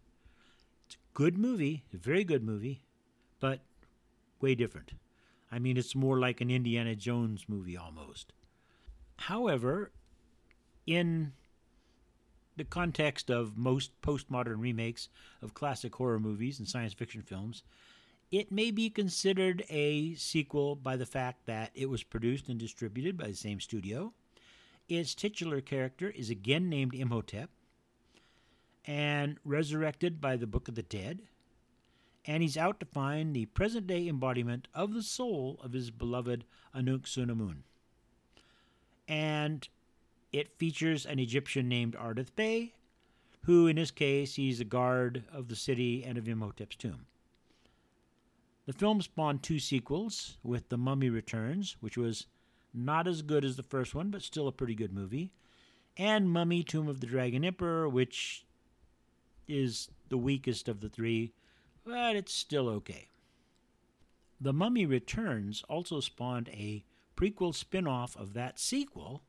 good 1.14 1.37
movie, 1.38 1.85
very 1.92 2.25
good 2.25 2.42
movie, 2.42 2.83
but 3.40 3.61
way 4.40 4.55
different. 4.55 4.92
I 5.51 5.59
mean, 5.59 5.77
it's 5.77 5.94
more 5.94 6.18
like 6.18 6.40
an 6.40 6.51
Indiana 6.51 6.94
Jones 6.96 7.44
movie 7.48 7.77
almost. 7.77 8.33
However, 9.16 9.92
in 10.87 11.33
the 12.57 12.64
context 12.64 13.31
of 13.31 13.57
most 13.57 13.90
postmodern 14.03 14.61
remakes 14.61 15.09
of 15.40 15.55
classic 15.55 15.94
horror 15.94 16.18
movies 16.18 16.59
and 16.59 16.68
science 16.68 16.94
fiction 16.94 17.22
films, 17.22 17.62
it 18.31 18.51
may 18.51 18.70
be 18.70 18.88
considered 18.88 19.62
a 19.68 20.14
sequel 20.14 20.75
by 20.75 20.96
the 20.96 21.07
fact 21.07 21.46
that 21.46 21.70
it 21.75 21.90
was 21.90 22.03
produced 22.03 22.48
and 22.48 22.59
distributed 22.59 23.16
by 23.16 23.27
the 23.27 23.35
same 23.35 23.61
studio. 23.61 24.12
Its 24.88 25.14
titular 25.14 25.61
character 25.61 26.11
is 26.11 26.31
again 26.31 26.68
named 26.68 26.94
Imhotep, 26.94 27.51
and 28.84 29.38
resurrected 29.44 30.20
by 30.20 30.36
the 30.36 30.46
Book 30.46 30.68
of 30.68 30.74
the 30.74 30.82
Dead, 30.82 31.22
and 32.24 32.42
he's 32.42 32.56
out 32.56 32.78
to 32.80 32.86
find 32.86 33.34
the 33.34 33.46
present 33.46 33.86
day 33.86 34.08
embodiment 34.08 34.68
of 34.74 34.94
the 34.94 35.02
soul 35.02 35.58
of 35.62 35.72
his 35.72 35.90
beloved 35.90 36.44
Anck-su-namun. 36.74 37.62
And 39.08 39.68
it 40.32 40.56
features 40.58 41.04
an 41.04 41.18
Egyptian 41.18 41.68
named 41.68 41.96
Ardath 41.96 42.34
Bey, 42.34 42.74
who 43.42 43.66
in 43.66 43.76
his 43.76 43.90
case 43.90 44.36
he's 44.36 44.60
a 44.60 44.64
guard 44.64 45.24
of 45.32 45.48
the 45.48 45.56
city 45.56 46.04
and 46.04 46.16
of 46.16 46.24
Imhotep's 46.24 46.76
tomb. 46.76 47.06
The 48.66 48.72
film 48.72 49.02
spawned 49.02 49.42
two 49.42 49.58
sequels, 49.58 50.38
with 50.44 50.68
The 50.68 50.78
Mummy 50.78 51.10
Returns, 51.10 51.76
which 51.80 51.96
was 51.96 52.26
not 52.72 53.08
as 53.08 53.22
good 53.22 53.44
as 53.44 53.56
the 53.56 53.64
first 53.64 53.94
one, 53.94 54.10
but 54.10 54.22
still 54.22 54.46
a 54.46 54.52
pretty 54.52 54.76
good 54.76 54.92
movie, 54.92 55.32
and 55.96 56.30
Mummy 56.30 56.62
Tomb 56.62 56.88
of 56.88 57.00
the 57.00 57.06
Dragon 57.06 57.44
Emperor, 57.44 57.88
which 57.88 58.44
is 59.52 59.88
the 60.08 60.18
weakest 60.18 60.68
of 60.68 60.80
the 60.80 60.88
three, 60.88 61.32
but 61.84 62.16
it's 62.16 62.32
still 62.32 62.68
okay. 62.68 63.08
The 64.40 64.52
Mummy 64.52 64.86
Returns 64.86 65.62
also 65.68 66.00
spawned 66.00 66.48
a 66.48 66.84
prequel 67.16 67.54
spin 67.54 67.86
off 67.86 68.16
of 68.16 68.32
that 68.32 68.58
sequel 68.58 69.22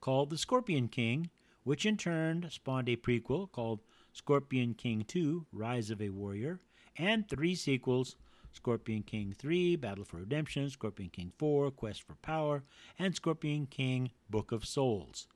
called 0.00 0.30
The 0.30 0.38
Scorpion 0.38 0.88
King, 0.88 1.30
which 1.62 1.84
in 1.84 1.96
turn 1.96 2.48
spawned 2.50 2.88
a 2.88 2.96
prequel 2.96 3.52
called 3.52 3.80
Scorpion 4.12 4.74
King 4.74 5.04
2 5.06 5.46
Rise 5.52 5.90
of 5.90 6.00
a 6.00 6.08
Warrior, 6.08 6.58
and 6.96 7.28
three 7.28 7.54
sequels 7.54 8.16
Scorpion 8.52 9.02
King 9.02 9.34
3 9.38 9.76
Battle 9.76 10.04
for 10.04 10.16
Redemption, 10.16 10.68
Scorpion 10.70 11.10
King 11.10 11.32
4 11.38 11.70
Quest 11.70 12.02
for 12.02 12.14
Power, 12.16 12.64
and 12.98 13.14
Scorpion 13.14 13.66
King 13.66 14.10
Book 14.28 14.50
of 14.52 14.64
Souls. 14.66 15.28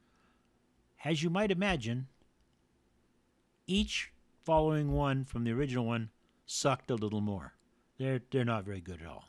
As 1.05 1.23
you 1.23 1.31
might 1.31 1.51
imagine, 1.51 2.09
each 3.67 4.11
following 4.45 4.93
one 4.93 5.25
from 5.25 5.45
the 5.45 5.53
original 5.53 5.87
one 5.87 6.11
sucked 6.47 6.91
a 6.91 6.95
little 6.95 7.21
more. 7.21 7.55
They're, 7.99 8.21
they're 8.31 8.45
not 8.45 8.65
very 8.65 8.81
good 8.81 9.01
at 9.01 9.09
all. 9.09 9.29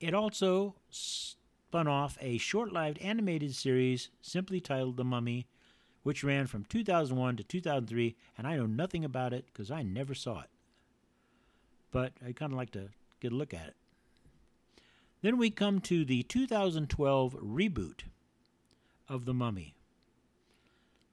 It 0.00 0.14
also 0.14 0.74
spun 0.90 1.88
off 1.88 2.18
a 2.20 2.38
short 2.38 2.72
lived 2.72 2.98
animated 2.98 3.54
series 3.54 4.10
simply 4.20 4.60
titled 4.60 4.96
The 4.96 5.04
Mummy, 5.04 5.46
which 6.02 6.22
ran 6.22 6.46
from 6.46 6.64
2001 6.66 7.36
to 7.36 7.44
2003, 7.44 8.16
and 8.36 8.46
I 8.46 8.56
know 8.56 8.66
nothing 8.66 9.04
about 9.04 9.32
it 9.32 9.46
because 9.46 9.70
I 9.70 9.82
never 9.82 10.14
saw 10.14 10.40
it. 10.40 10.50
But 11.90 12.12
I 12.26 12.32
kind 12.32 12.52
of 12.52 12.58
like 12.58 12.72
to 12.72 12.90
get 13.20 13.32
a 13.32 13.36
look 13.36 13.54
at 13.54 13.68
it. 13.68 13.76
Then 15.22 15.38
we 15.38 15.48
come 15.48 15.80
to 15.80 16.04
the 16.04 16.22
2012 16.24 17.34
reboot 17.36 18.00
of 19.08 19.24
The 19.24 19.32
Mummy. 19.32 19.74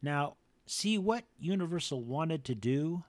Now, 0.01 0.35
See, 0.65 0.97
what 0.97 1.25
Universal 1.37 2.03
wanted 2.03 2.45
to 2.45 2.55
do 2.55 3.03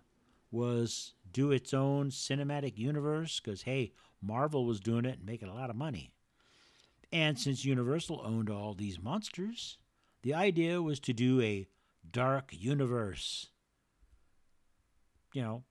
was 0.51 1.15
do 1.33 1.51
its 1.51 1.73
own 1.73 2.11
cinematic 2.11 2.77
universe 2.77 3.41
because, 3.41 3.63
hey, 3.63 3.93
Marvel 4.21 4.67
was 4.67 4.81
doing 4.81 5.05
it 5.05 5.19
and 5.19 5.27
making 5.27 5.49
a 5.49 5.55
lot 5.55 5.71
of 5.71 5.77
money. 5.77 6.13
And 7.13 7.39
since 7.39 7.65
Universal 7.65 8.23
owned 8.25 8.51
all 8.51 8.75
these 8.75 9.01
monsters, 9.01 9.79
the 10.23 10.35
idea 10.35 10.81
was 10.81 11.01
to 11.01 11.13
do 11.13 11.41
a 11.41 11.67
dark 12.11 12.51
universe. 12.53 13.49
You 15.33 15.43
know, 15.43 15.65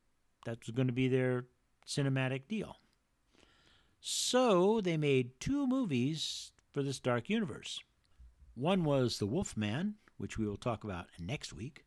that 0.46 0.60
was 0.66 0.76
going 0.76 0.88
to 0.88 0.94
be 0.94 1.08
their 1.08 1.46
cinematic 1.88 2.48
deal. 2.48 2.78
So 4.00 4.82
they 4.82 4.98
made 4.98 5.40
two 5.40 5.68
movies 5.68 6.52
for 6.74 6.82
this 6.82 7.00
dark 7.00 7.30
universe. 7.30 7.80
One 8.56 8.84
was 8.84 9.18
The 9.18 9.28
Wolfman, 9.28 9.96
which 10.22 10.38
we 10.38 10.48
will 10.48 10.56
talk 10.56 10.84
about 10.84 11.08
next 11.20 11.52
week 11.52 11.84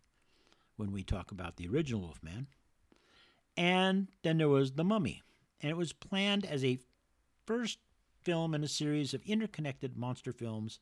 when 0.76 0.90
we 0.90 1.04
talk 1.04 1.30
about 1.30 1.56
the 1.56 1.68
original 1.68 2.00
Wolfman. 2.00 2.48
And 3.56 4.08
then 4.24 4.38
there 4.38 4.48
was 4.48 4.72
The 4.72 4.82
Mummy, 4.82 5.22
and 5.60 5.70
it 5.70 5.76
was 5.76 5.92
planned 5.92 6.44
as 6.44 6.64
a 6.64 6.80
first 7.46 7.78
film 8.22 8.52
in 8.52 8.64
a 8.64 8.68
series 8.68 9.14
of 9.14 9.22
interconnected 9.24 9.96
monster 9.96 10.32
films, 10.32 10.80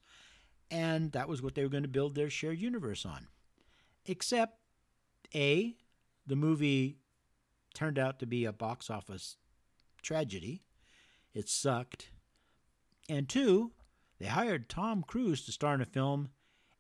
and 0.71 1.13
that 1.13 1.29
was 1.29 1.43
what 1.43 1.55
they 1.55 1.63
were 1.63 1.69
going 1.69 1.83
to 1.83 1.89
build 1.91 2.15
their 2.15 2.31
shared 2.31 2.59
universe 2.59 3.05
on. 3.05 3.27
Except, 4.07 4.59
A, 5.35 5.77
the 6.27 6.37
movie 6.37 6.97
turned 7.75 7.99
out 7.99 8.19
to 8.21 8.27
be 8.27 8.47
a 8.47 8.53
box 8.53 8.89
office 8.89 9.37
tragedy. 10.01 10.63
It 11.35 11.51
sucked. 11.51 12.09
And 13.11 13.29
two, 13.29 13.73
they 14.19 14.27
hired 14.27 14.71
Tom 14.71 15.05
Cruise 15.07 15.45
to 15.45 15.53
star 15.53 15.75
in 15.75 15.83
a 15.83 15.85
film, 15.87 16.31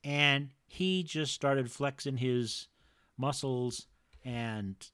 and 0.04 0.50
he 0.66 1.02
just 1.02 1.34
started 1.34 1.70
flexing 1.70 2.16
his 2.16 2.68
muscles 3.16 3.86
and 4.24 4.90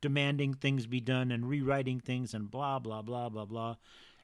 demanding 0.00 0.54
things 0.54 0.86
be 0.86 1.00
done 1.00 1.30
and 1.30 1.48
rewriting 1.48 2.00
things 2.00 2.34
and 2.34 2.50
blah, 2.50 2.78
blah, 2.78 3.02
blah, 3.02 3.28
blah, 3.28 3.44
blah, 3.44 3.76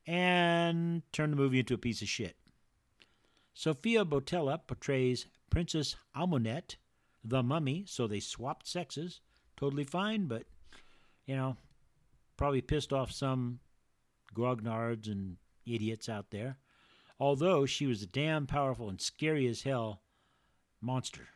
and 0.07 1.03
turned 1.13 1.33
the 1.33 1.37
movie 1.37 1.59
into 1.59 1.75
a 1.75 1.79
piece 1.79 2.03
of 2.03 2.09
shit. 2.09 2.37
Sofia 3.55 4.05
Boutella 4.05 4.61
portrays 4.67 5.27
Princess 5.51 5.97
Amunet, 6.15 6.77
the 7.25 7.43
mummy, 7.43 7.85
so 7.87 8.07
they 8.07 8.21
swapped 8.21 8.69
sexes. 8.69 9.21
Totally 9.57 9.85
fine, 9.85 10.27
but, 10.27 10.45
you 11.27 11.35
know, 11.35 11.57
probably 12.37 12.61
pissed 12.61 12.93
off 12.93 13.11
some 13.11 13.61
grognards 14.35 15.11
and 15.11 15.37
idiots 15.67 16.09
out 16.09 16.31
there. 16.31 16.59
Although 17.19 17.67
she 17.67 17.87
was 17.87 18.03
a 18.03 18.07
damn 18.07 18.47
powerful 18.47 18.89
and 18.89 19.01
scary 19.01 19.47
as 19.47 19.63
hell 19.63 20.03
monster. 20.81 21.29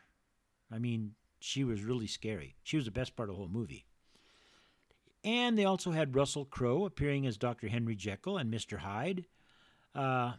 I 0.71 0.77
mean, 0.79 1.15
she 1.39 1.63
was 1.63 1.83
really 1.83 2.07
scary. 2.07 2.55
She 2.63 2.77
was 2.77 2.85
the 2.85 2.91
best 2.91 3.15
part 3.15 3.29
of 3.29 3.35
the 3.35 3.37
whole 3.37 3.49
movie. 3.49 3.85
And 5.23 5.57
they 5.57 5.65
also 5.65 5.91
had 5.91 6.15
Russell 6.15 6.45
Crowe 6.45 6.85
appearing 6.85 7.25
as 7.25 7.37
Dr. 7.37 7.67
Henry 7.67 7.95
Jekyll 7.95 8.37
and 8.37 8.51
Mr. 8.51 8.79
Hyde, 8.79 9.25
uh, 9.93 10.33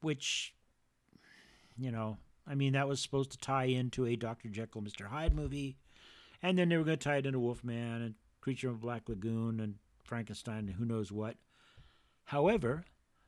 which, 0.00 0.54
you 1.76 1.92
know, 1.92 2.18
I 2.46 2.54
mean, 2.54 2.72
that 2.72 2.88
was 2.88 3.00
supposed 3.00 3.30
to 3.32 3.38
tie 3.38 3.64
into 3.64 4.06
a 4.06 4.16
Dr. 4.16 4.48
Jekyll, 4.48 4.82
Mr. 4.82 5.06
Hyde 5.06 5.34
movie. 5.34 5.76
And 6.42 6.58
then 6.58 6.68
they 6.68 6.76
were 6.76 6.84
going 6.84 6.98
to 6.98 7.04
tie 7.04 7.18
it 7.18 7.26
into 7.26 7.38
Wolfman 7.38 8.02
and 8.02 8.14
Creature 8.40 8.70
of 8.70 8.80
Black 8.80 9.08
Lagoon 9.08 9.60
and 9.60 9.76
Frankenstein 10.02 10.66
and 10.66 10.74
who 10.74 10.84
knows 10.84 11.12
what. 11.12 11.36
However, 12.24 12.84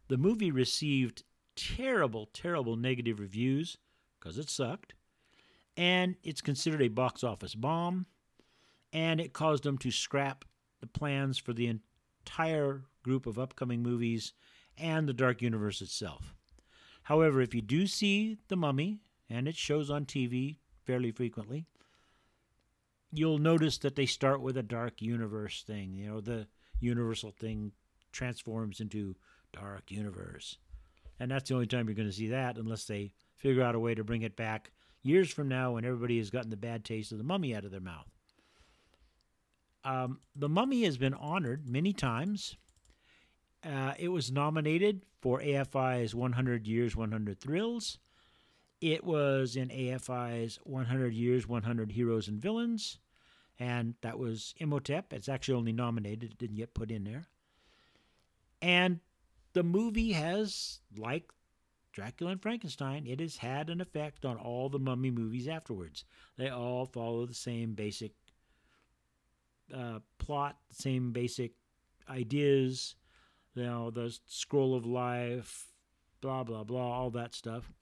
the 0.08 0.16
movie 0.16 0.50
received 0.50 1.24
terrible, 1.56 2.28
terrible 2.32 2.76
negative 2.76 3.20
reviews 3.20 3.78
because 4.18 4.38
it 4.38 4.50
sucked. 4.50 4.94
And 5.76 6.16
it's 6.22 6.40
considered 6.40 6.82
a 6.82 6.88
box 6.88 7.24
office 7.24 7.54
bomb. 7.54 8.06
And 8.92 9.20
it 9.20 9.32
caused 9.32 9.64
them 9.64 9.78
to 9.78 9.90
scrap 9.90 10.44
the 10.80 10.86
plans 10.86 11.36
for 11.38 11.52
the 11.52 11.66
entire 12.26 12.84
group 13.02 13.26
of 13.26 13.38
upcoming 13.38 13.82
movies 13.82 14.32
and 14.78 15.08
the 15.08 15.12
Dark 15.12 15.42
Universe 15.42 15.80
itself. 15.80 16.34
However, 17.02 17.40
if 17.40 17.54
you 17.54 17.60
do 17.60 17.86
see 17.86 18.38
The 18.48 18.56
Mummy, 18.56 19.00
and 19.28 19.48
it 19.48 19.56
shows 19.56 19.90
on 19.90 20.04
TV 20.04 20.58
fairly 20.84 21.10
frequently, 21.10 21.66
you'll 23.12 23.38
notice 23.38 23.78
that 23.78 23.96
they 23.96 24.06
start 24.06 24.40
with 24.40 24.56
a 24.56 24.62
Dark 24.62 25.02
Universe 25.02 25.62
thing. 25.66 25.94
You 25.94 26.08
know, 26.08 26.20
the 26.20 26.46
Universal 26.80 27.32
thing 27.32 27.72
transforms 28.12 28.80
into 28.80 29.16
Dark 29.54 29.90
Universe. 29.90 30.58
And 31.18 31.30
that's 31.30 31.48
the 31.48 31.54
only 31.54 31.66
time 31.66 31.86
you're 31.86 31.94
going 31.94 32.08
to 32.08 32.14
see 32.14 32.28
that 32.28 32.58
unless 32.58 32.84
they 32.84 33.12
figure 33.36 33.62
out 33.62 33.74
a 33.74 33.80
way 33.80 33.94
to 33.94 34.04
bring 34.04 34.22
it 34.22 34.36
back 34.36 34.72
years 35.02 35.30
from 35.30 35.48
now 35.48 35.72
when 35.72 35.84
everybody 35.84 36.18
has 36.18 36.30
gotten 36.30 36.50
the 36.50 36.56
bad 36.56 36.84
taste 36.84 37.12
of 37.12 37.18
the 37.18 37.24
mummy 37.24 37.54
out 37.54 37.64
of 37.64 37.70
their 37.70 37.80
mouth. 37.80 38.08
Um, 39.84 40.20
the 40.34 40.48
Mummy 40.48 40.84
has 40.84 40.96
been 40.96 41.12
honored 41.14 41.68
many 41.68 41.92
times. 41.92 42.56
Uh, 43.62 43.92
it 43.98 44.08
was 44.08 44.32
nominated 44.32 45.02
for 45.20 45.40
AFI's 45.40 46.14
100 46.14 46.66
Years, 46.66 46.96
100 46.96 47.38
Thrills. 47.38 47.98
It 48.80 49.04
was 49.04 49.56
in 49.56 49.68
AFI's 49.68 50.58
100 50.64 51.14
Years, 51.14 51.46
100 51.46 51.92
Heroes 51.92 52.28
and 52.28 52.40
Villains, 52.40 52.98
and 53.58 53.94
that 54.00 54.18
was 54.18 54.54
Imhotep. 54.58 55.12
It's 55.12 55.28
actually 55.28 55.54
only 55.54 55.72
nominated, 55.72 56.32
it 56.32 56.38
didn't 56.38 56.56
get 56.56 56.74
put 56.74 56.90
in 56.90 57.04
there. 57.04 57.26
And 58.60 59.00
the 59.54 59.62
movie 59.62 60.12
has, 60.12 60.80
like 60.96 61.32
Dracula 61.92 62.32
and 62.32 62.42
Frankenstein, 62.42 63.06
it 63.06 63.20
has 63.20 63.36
had 63.36 63.70
an 63.70 63.80
effect 63.80 64.24
on 64.24 64.36
all 64.36 64.68
the 64.68 64.78
mummy 64.78 65.10
movies 65.10 65.48
afterwards. 65.48 66.04
They 66.36 66.48
all 66.48 66.86
follow 66.86 67.24
the 67.24 67.34
same 67.34 67.74
basic 67.74 68.12
uh, 69.72 70.00
plot, 70.18 70.56
same 70.70 71.12
basic 71.12 71.52
ideas, 72.10 72.96
you 73.54 73.62
know, 73.62 73.90
the 73.90 74.16
scroll 74.26 74.74
of 74.74 74.84
life, 74.84 75.68
blah, 76.20 76.42
blah, 76.42 76.64
blah, 76.64 76.92
all 76.92 77.10
that 77.10 77.34
stuff. 77.34 77.72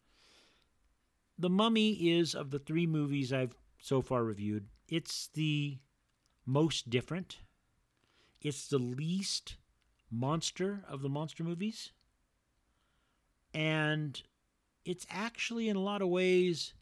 The 1.38 1.50
Mummy 1.50 1.92
is, 1.92 2.35
of 2.35 2.50
the 2.50 2.58
three 2.58 2.87
movies 2.87 3.32
I've 3.32 3.56
so 3.80 4.02
far 4.02 4.22
reviewed, 4.22 4.66
it's 4.88 5.28
the 5.35 5.78
most 6.44 6.90
different. 6.90 7.38
It's 8.40 8.68
the 8.68 8.78
least 8.78 9.56
monster 10.12 10.85
of 10.88 11.03
the 11.03 11.09
monster 11.09 11.42
movies. 11.42 11.90
And 13.55 14.22
it's 14.85 15.07
actually, 15.11 15.68
in 15.68 15.77
a 15.77 15.81
lot 15.81 16.03
of 16.03 16.09
ways, 16.09 16.75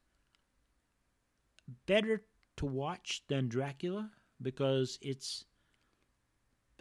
better 1.86 2.22
to 2.56 2.66
watch 2.66 3.22
than 3.28 3.48
Dracula 3.48 4.10
because 4.42 4.98
it's 5.00 5.44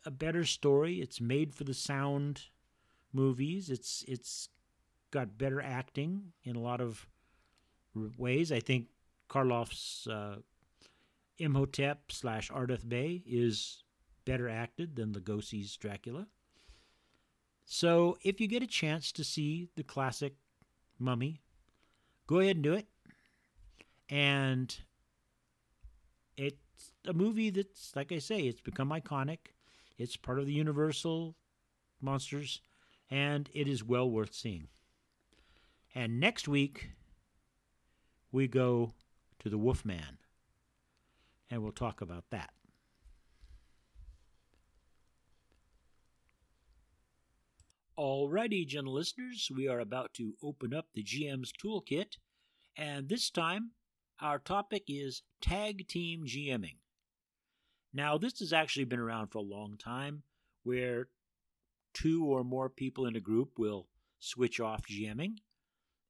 a 0.06 0.12
better 0.12 0.44
story. 0.44 1.02
It's 1.02 1.22
made 1.22 1.54
for 1.54 1.64
the 1.64 1.74
sound 1.74 2.44
movies. 3.14 3.70
It's 3.70 4.04
it's 4.08 4.50
got 5.12 5.38
better 5.38 5.62
acting 5.62 6.34
in 6.44 6.56
a 6.56 6.62
lot 6.62 6.82
of 6.82 7.08
ways. 8.18 8.52
I 8.52 8.60
think 8.60 8.88
Karloff's 9.30 10.08
uh, 10.08 10.38
Imhotep 11.38 12.12
slash 12.12 12.50
Ardeth 12.52 12.88
Bey 12.88 13.24
is 13.26 13.84
better 14.26 14.50
acted 14.50 14.96
than 14.96 15.14
Lugosi's 15.14 15.76
Dracula. 15.78 16.28
So 17.72 18.18
if 18.24 18.42
you 18.42 18.48
get 18.48 18.64
a 18.64 18.68
chance 18.68 19.12
to 19.12 19.24
see 19.24 19.70
the 19.76 19.84
classic 19.84 20.34
Mummy, 20.98 21.40
go 22.26 22.40
ahead 22.40 22.56
and 22.56 22.64
do 22.64 22.74
it. 22.74 22.88
And 24.10 24.76
it's 26.36 26.94
a 27.06 27.14
movie 27.14 27.52
that's, 27.52 27.96
like 27.96 28.12
I 28.12 28.18
say, 28.18 28.40
it's 28.40 28.60
become 28.60 28.90
iconic. 28.90 29.54
It's 30.00 30.18
part 30.18 30.40
of 30.40 30.48
the 30.48 30.54
Universal 30.54 31.36
monsters, 32.02 32.60
and 33.12 33.52
it 33.54 33.68
is 33.68 33.84
well 33.84 34.10
worth 34.10 34.34
seeing. 34.34 34.68
And 35.94 36.20
next 36.20 36.48
week, 36.48 36.90
we 38.32 38.48
go 38.48 38.94
to 39.42 39.50
the 39.50 39.60
Wolfman, 39.60 40.18
and 41.52 41.62
we'll 41.62 41.72
talk 41.72 42.02
about 42.02 42.32
that. 42.32 42.50
Alrighty, 48.00 48.66
gentle 48.66 48.94
listeners, 48.94 49.52
we 49.54 49.68
are 49.68 49.82
about 49.82 50.14
to 50.14 50.36
open 50.42 50.74
up 50.74 50.86
the 50.94 51.04
GM's 51.04 51.52
Toolkit, 51.52 52.16
and 52.78 53.10
this 53.10 53.30
time 53.30 53.72
our 54.22 54.40
topic 54.40 54.84
is 54.88 55.22
tag 55.42 55.86
team 55.90 56.24
GMing. 56.26 56.78
Now, 57.94 58.18
this 58.18 58.40
has 58.40 58.54
actually 58.54 58.86
been 58.86 59.02
around 59.02 59.28
for 59.28 59.40
a 59.40 59.42
long 59.42 59.76
time 59.78 60.24
where 60.64 61.10
two 61.94 62.24
or 62.24 62.46
more 62.46 62.70
people 62.70 63.06
in 63.06 63.18
a 63.18 63.20
group 63.20 63.60
will 63.60 63.90
switch 64.18 64.62
off 64.62 64.88
GMing. 64.88 65.40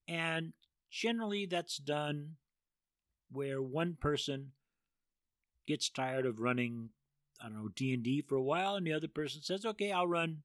And 0.08 0.54
generally, 0.92 1.48
that's 1.48 1.78
done 1.78 2.36
where 3.32 3.64
one 3.64 3.98
person 4.00 4.52
gets 5.66 5.90
tired 5.90 6.28
of 6.28 6.40
running, 6.40 6.90
I 7.42 7.46
don't 7.46 7.56
know, 7.56 7.70
D&D 7.76 8.26
for 8.30 8.36
a 8.36 8.44
while, 8.44 8.76
and 8.76 8.86
the 8.86 8.94
other 8.94 9.08
person 9.08 9.42
says, 9.42 9.66
okay, 9.66 9.92
I'll 9.92 10.06
run 10.06 10.44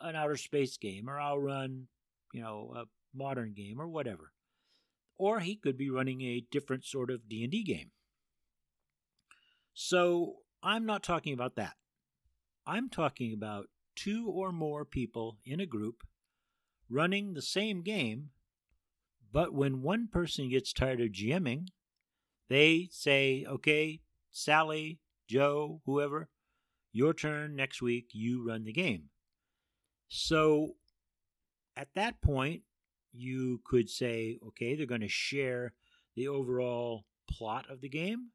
an 0.00 0.16
outer 0.16 0.36
space 0.36 0.76
game, 0.76 1.08
or 1.08 1.18
I'll 1.18 1.38
run, 1.38 1.88
you 2.32 2.42
know, 2.42 2.72
a 2.76 2.84
modern 3.16 3.54
game, 3.54 3.80
or 3.80 3.88
whatever. 3.88 4.32
Or 5.18 5.40
he 5.40 5.56
could 5.56 5.78
be 5.78 5.90
running 5.90 6.20
a 6.22 6.44
different 6.50 6.84
sort 6.84 7.10
of 7.10 7.28
D&D 7.28 7.64
game. 7.64 7.90
So 9.72 10.36
I'm 10.62 10.86
not 10.86 11.02
talking 11.02 11.32
about 11.32 11.56
that. 11.56 11.74
I'm 12.66 12.88
talking 12.88 13.32
about 13.32 13.66
two 13.94 14.28
or 14.28 14.52
more 14.52 14.84
people 14.84 15.38
in 15.44 15.60
a 15.60 15.66
group 15.66 16.02
running 16.88 17.34
the 17.34 17.42
same 17.42 17.82
game, 17.82 18.30
but 19.32 19.52
when 19.52 19.82
one 19.82 20.08
person 20.08 20.50
gets 20.50 20.72
tired 20.72 21.00
of 21.00 21.08
GMing, 21.08 21.68
they 22.48 22.88
say, 22.90 23.44
okay, 23.48 24.00
Sally, 24.30 25.00
Joe, 25.28 25.80
whoever, 25.86 26.28
your 26.92 27.12
turn 27.12 27.56
next 27.56 27.82
week, 27.82 28.10
you 28.12 28.46
run 28.46 28.64
the 28.64 28.72
game. 28.72 29.10
So 30.08 30.76
at 31.76 31.88
that 31.94 32.20
point, 32.22 32.62
you 33.12 33.60
could 33.64 33.88
say, 33.88 34.38
okay, 34.48 34.74
they're 34.74 34.86
going 34.86 35.00
to 35.00 35.08
share 35.08 35.72
the 36.14 36.28
overall 36.28 37.04
plot 37.30 37.66
of 37.70 37.80
the 37.80 37.88
game, 37.88 38.30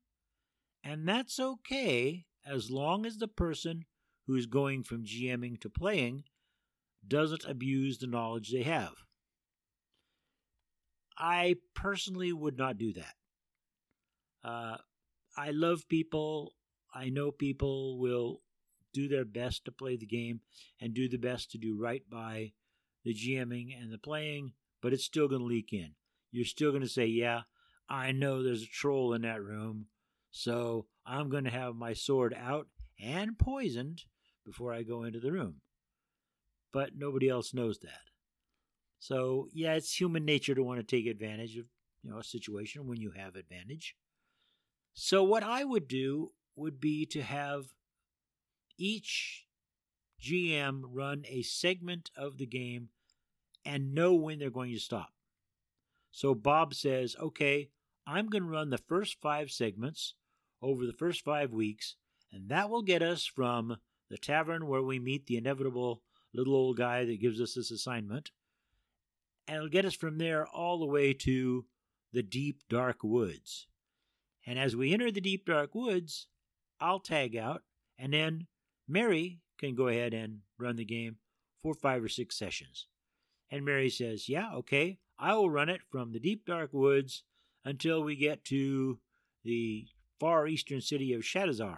and 0.84 1.08
that's 1.08 1.40
okay 1.40 2.26
as 2.46 2.72
long 2.72 3.06
as 3.06 3.18
the 3.18 3.28
person 3.28 3.86
who 4.28 4.36
is 4.36 4.46
going 4.46 4.84
from 4.84 5.06
GMing 5.06 5.60
to 5.62 5.70
playing 5.70 6.24
doesn't 7.08 7.46
abuse 7.46 7.98
the 7.98 8.08
knowledge 8.08 8.52
they 8.52 8.64
have. 8.64 8.94
I 11.18 11.56
personally 11.76 12.34
would 12.34 12.58
not 12.58 12.78
do 12.78 12.94
that. 12.94 13.14
Uh, 14.44 14.78
I 15.38 15.52
love 15.52 15.88
people. 15.88 16.54
I 16.94 17.10
know 17.10 17.32
people 17.32 18.00
will 18.00 18.42
do 18.94 19.08
their 19.08 19.26
best 19.26 19.66
to 19.66 19.72
play 19.72 19.96
the 19.98 20.06
game 20.06 20.42
and 20.80 20.94
do 20.94 21.08
the 21.08 21.18
best 21.18 21.52
to 21.52 21.58
do 21.58 21.80
right 21.80 22.04
by 22.10 22.54
the 23.04 23.14
GMing 23.14 23.80
and 23.80 23.92
the 23.92 23.98
playing, 23.98 24.54
but 24.82 24.94
it's 24.94 25.06
still 25.06 25.28
going 25.28 25.42
to 25.42 25.48
leak 25.48 25.74
in. 25.74 25.92
You're 26.32 26.46
still 26.46 26.72
going 26.72 26.84
to 26.84 26.90
say, 26.90 27.06
Yeah, 27.06 27.42
I 27.90 28.12
know 28.12 28.42
there's 28.42 28.64
a 28.64 28.68
troll 28.68 29.14
in 29.14 29.24
that 29.24 29.44
room, 29.44 29.88
so 30.30 30.88
I'm 31.06 31.30
going 31.30 31.44
to 31.46 31.52
have 31.52 31.76
my 31.76 31.94
sword 31.94 32.36
out 32.40 32.68
and 33.00 33.38
poisoned 33.38 34.04
before 34.46 34.74
I 34.74 34.84
go 34.84 35.04
into 35.04 35.20
the 35.20 35.32
room. 35.32 35.62
But 36.72 36.92
nobody 36.96 37.28
else 37.28 37.54
knows 37.54 37.80
that. 37.80 38.00
So, 39.00 39.48
yeah, 39.54 39.74
it's 39.74 40.00
human 40.00 40.26
nature 40.26 40.56
to 40.56 40.64
want 40.64 40.80
to 40.80 40.86
take 40.86 41.08
advantage 41.08 41.58
of 41.58 41.66
you 42.04 42.12
know 42.12 42.20
a 42.20 42.24
situation 42.24 42.88
when 42.88 43.02
you 43.02 43.12
have 43.12 43.36
advantage. 43.36 43.96
So 44.94 45.24
what 45.24 45.44
I 45.44 45.64
would 45.64 45.88
do 45.88 46.32
would 46.56 46.80
be 46.80 47.06
to 47.08 47.22
have 47.22 47.66
each 48.82 49.46
GM 50.22 50.82
run 50.86 51.24
a 51.28 51.44
segment 51.44 52.10
of 52.18 52.38
the 52.38 52.46
game 52.46 52.90
and 53.64 53.94
know 53.94 54.16
when 54.16 54.40
they're 54.40 54.50
going 54.50 54.74
to 54.74 54.80
stop. 54.80 55.12
So 56.10 56.34
Bob 56.34 56.74
says, 56.74 57.16
okay, 57.22 57.70
I'm 58.08 58.28
going 58.28 58.44
to 58.44 58.50
run 58.50 58.72
the 58.72 58.78
first 58.78 59.22
five 59.22 59.52
segments 59.52 60.16
over 60.62 60.86
the 60.86 60.94
first 60.94 61.24
five 61.24 61.52
weeks, 61.52 61.96
and 62.32 62.50
that 62.50 62.70
will 62.70 62.82
get 62.82 63.02
us 63.02 63.26
from 63.26 63.78
the 64.10 64.18
tavern 64.18 64.68
where 64.68 64.82
we 64.82 65.00
meet 65.00 65.28
the 65.28 65.38
inevitable 65.38 66.02
little 66.34 66.56
old 66.56 66.78
guy 66.78 67.06
that 67.06 67.22
gives 67.22 67.40
us 67.40 67.54
this 67.54 67.72
assignment, 67.72 68.32
and 69.48 69.58
it'll 69.58 69.70
get 69.70 69.86
us 69.86 69.96
from 69.96 70.18
there 70.18 70.46
all 70.48 70.80
the 70.80 70.86
way 70.86 71.14
to 71.14 71.66
the 72.14 72.24
deep, 72.24 72.62
dark 72.70 73.04
woods. 73.04 73.68
And 74.46 74.58
as 74.58 74.76
we 74.76 74.92
enter 74.92 75.12
the 75.12 75.22
deep, 75.22 75.46
dark 75.46 75.76
woods, 75.76 76.28
I'll 76.80 77.00
tag 77.00 77.36
out, 77.36 77.62
and 77.98 78.12
then 78.12 78.48
Mary 78.92 79.40
can 79.58 79.74
go 79.74 79.88
ahead 79.88 80.14
and 80.14 80.40
run 80.60 80.76
the 80.76 80.86
game 80.86 81.16
for 81.64 81.74
five 81.74 82.04
or 82.04 82.10
six 82.10 82.38
sessions. 82.38 82.88
And 83.50 83.64
Mary 83.64 83.90
says, 83.90 84.28
Yeah, 84.28 84.54
okay, 84.56 85.00
I 85.18 85.34
will 85.36 85.50
run 85.50 85.70
it 85.70 85.82
from 85.90 86.12
the 86.12 86.20
deep, 86.20 86.46
dark 86.46 86.72
woods 86.74 87.24
until 87.64 88.04
we 88.04 88.16
get 88.16 88.44
to 88.46 89.00
the 89.44 89.88
far 90.20 90.48
eastern 90.48 90.82
city 90.82 91.14
of 91.14 91.22
Shadizar. 91.22 91.78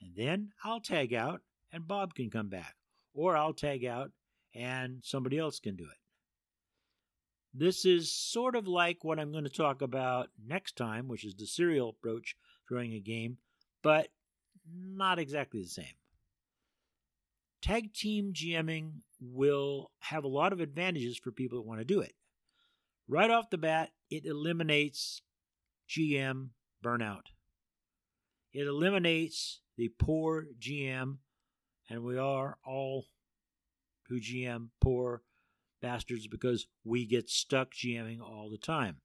And 0.00 0.14
then 0.16 0.50
I'll 0.64 0.80
tag 0.80 1.12
out, 1.12 1.40
and 1.72 1.88
Bob 1.88 2.14
can 2.14 2.30
come 2.30 2.48
back. 2.48 2.76
Or 3.14 3.36
I'll 3.36 3.52
tag 3.52 3.84
out, 3.84 4.12
and 4.54 5.00
somebody 5.02 5.38
else 5.38 5.58
can 5.58 5.74
do 5.76 5.84
it. 5.84 5.98
This 7.52 7.84
is 7.84 8.12
sort 8.12 8.54
of 8.54 8.68
like 8.68 9.02
what 9.02 9.18
I'm 9.18 9.32
going 9.32 9.44
to 9.44 9.50
talk 9.50 9.82
about 9.82 10.28
next 10.46 10.76
time, 10.76 11.08
which 11.08 11.24
is 11.24 11.34
the 11.34 11.46
serial 11.46 11.88
approach 11.88 12.36
during 12.68 12.92
a 12.92 13.00
game, 13.00 13.38
but 13.82 14.08
not 14.72 15.18
exactly 15.18 15.62
the 15.62 15.68
same. 15.68 15.86
Tag 17.60 17.92
team 17.92 18.32
GMing 18.32 19.00
will 19.20 19.90
have 20.00 20.24
a 20.24 20.28
lot 20.28 20.52
of 20.52 20.60
advantages 20.60 21.18
for 21.18 21.32
people 21.32 21.58
that 21.58 21.66
want 21.66 21.80
to 21.80 21.84
do 21.84 22.00
it. 22.00 22.14
Right 23.08 23.30
off 23.30 23.50
the 23.50 23.58
bat, 23.58 23.90
it 24.10 24.24
eliminates 24.24 25.22
GM 25.88 26.50
burnout. 26.84 27.32
It 28.52 28.66
eliminates 28.66 29.60
the 29.76 29.88
poor 29.98 30.46
GM, 30.60 31.18
and 31.88 32.04
we 32.04 32.18
are 32.18 32.58
all 32.66 33.06
who 34.08 34.20
GM 34.20 34.68
poor 34.80 35.22
bastards 35.80 36.26
because 36.26 36.66
we 36.84 37.06
get 37.06 37.28
stuck 37.28 37.72
GMing 37.72 38.20
all 38.20 38.48
the 38.50 38.58
time. 38.58 38.98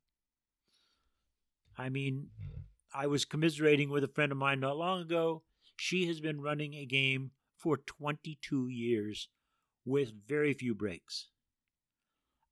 I 1.77 1.89
mean, 1.89 2.27
I 2.93 3.07
was 3.07 3.25
commiserating 3.25 3.89
with 3.89 4.03
a 4.03 4.07
friend 4.07 4.31
of 4.31 4.37
mine 4.37 4.59
not 4.59 4.77
long 4.77 5.01
ago. 5.01 5.43
She 5.75 6.07
has 6.07 6.19
been 6.19 6.41
running 6.41 6.75
a 6.75 6.85
game 6.85 7.31
for 7.63 7.77
22 7.77 8.67
years 8.67 9.29
with 9.85 10.11
very 10.27 10.53
few 10.53 10.75
breaks. 10.75 11.29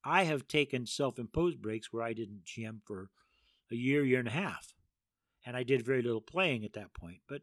I 0.06 0.24
have 0.24 0.48
taken 0.48 0.86
self 0.86 1.20
imposed 1.20 1.62
breaks 1.62 1.92
where 1.92 2.02
I 2.02 2.14
didn't 2.14 2.46
GM 2.46 2.80
for 2.86 3.10
a 3.70 3.76
year, 3.76 4.06
year 4.06 4.20
and 4.20 4.28
a 4.28 4.32
half. 4.32 4.74
And 5.46 5.58
I 5.58 5.64
did 5.64 5.86
very 5.86 6.02
little 6.02 6.22
playing 6.22 6.64
at 6.64 6.74
that 6.74 6.94
point. 6.94 7.20
But 7.28 7.42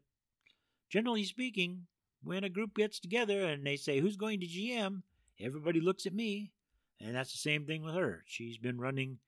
generally 0.89 1.25
speaking, 1.25 1.87
when 2.23 2.43
a 2.43 2.49
group 2.49 2.75
gets 2.75 2.99
together 2.99 3.45
and 3.45 3.67
they 3.67 3.77
say, 3.77 4.01
Who's 4.01 4.17
going 4.17 4.41
to 4.41 4.47
GM? 4.47 5.03
everybody 5.41 5.81
looks 5.81 6.05
at 6.05 6.13
me 6.13 6.51
and 7.01 7.15
that's 7.15 7.31
the 7.31 7.39
same 7.39 7.65
thing 7.65 7.85
with 7.85 7.95
her. 7.95 8.25
She's 8.27 8.59
been 8.59 8.81
running 8.81 9.19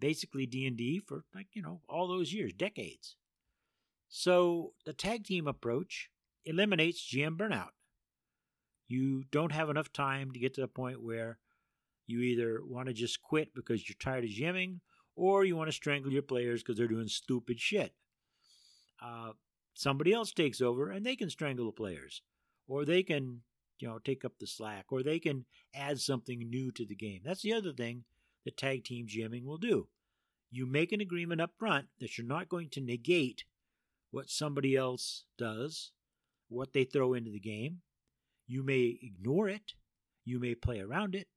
basically 0.00 0.44
D&D 0.44 1.02
for 1.06 1.22
like, 1.34 1.46
you 1.52 1.62
know, 1.62 1.80
all 1.88 2.08
those 2.08 2.32
years, 2.32 2.52
decades. 2.52 3.16
So, 4.08 4.72
the 4.84 4.92
tag 4.92 5.24
team 5.24 5.46
approach 5.46 6.10
eliminates 6.44 7.00
GM 7.00 7.36
burnout. 7.36 7.70
You 8.92 9.24
don't 9.30 9.52
have 9.52 9.70
enough 9.70 9.90
time 9.90 10.32
to 10.32 10.38
get 10.38 10.52
to 10.54 10.60
the 10.60 10.68
point 10.68 11.02
where 11.02 11.38
you 12.06 12.20
either 12.20 12.60
want 12.62 12.88
to 12.88 12.92
just 12.92 13.22
quit 13.22 13.54
because 13.54 13.88
you're 13.88 13.96
tired 13.98 14.24
of 14.24 14.30
GMing 14.30 14.80
or 15.16 15.46
you 15.46 15.56
want 15.56 15.68
to 15.68 15.72
strangle 15.72 16.12
your 16.12 16.20
players 16.20 16.62
because 16.62 16.76
they're 16.76 16.88
doing 16.88 17.08
stupid 17.08 17.58
shit. 17.58 17.94
Uh, 19.02 19.32
somebody 19.72 20.12
else 20.12 20.32
takes 20.32 20.60
over 20.60 20.90
and 20.90 21.06
they 21.06 21.16
can 21.16 21.30
strangle 21.30 21.66
the 21.66 21.72
players 21.72 22.20
or 22.68 22.84
they 22.84 23.02
can 23.02 23.40
you 23.78 23.88
know 23.88 23.98
take 23.98 24.24
up 24.26 24.32
the 24.38 24.46
slack 24.46 24.86
or 24.90 25.02
they 25.02 25.18
can 25.18 25.46
add 25.74 25.98
something 25.98 26.38
new 26.38 26.70
to 26.70 26.84
the 26.84 26.94
game 26.94 27.20
that's 27.24 27.42
the 27.42 27.52
other 27.52 27.72
thing 27.72 28.04
that 28.44 28.56
tag 28.56 28.84
team 28.84 29.06
GMing 29.06 29.44
will 29.44 29.58
do 29.58 29.88
you 30.50 30.66
make 30.66 30.92
an 30.92 31.00
agreement 31.00 31.40
up 31.40 31.52
front 31.58 31.86
that 31.98 32.16
you're 32.16 32.26
not 32.26 32.48
going 32.48 32.68
to 32.68 32.80
negate 32.80 33.44
what 34.10 34.28
somebody 34.30 34.76
else 34.76 35.24
does 35.38 35.90
what 36.48 36.72
they 36.72 36.84
throw 36.84 37.14
into 37.14 37.30
the 37.30 37.40
game 37.40 37.78
you 38.46 38.62
may 38.62 38.98
ignore 39.02 39.48
it 39.48 39.72
you 40.24 40.38
may 40.38 40.54
play 40.54 40.80
around 40.80 41.14
it 41.14 41.28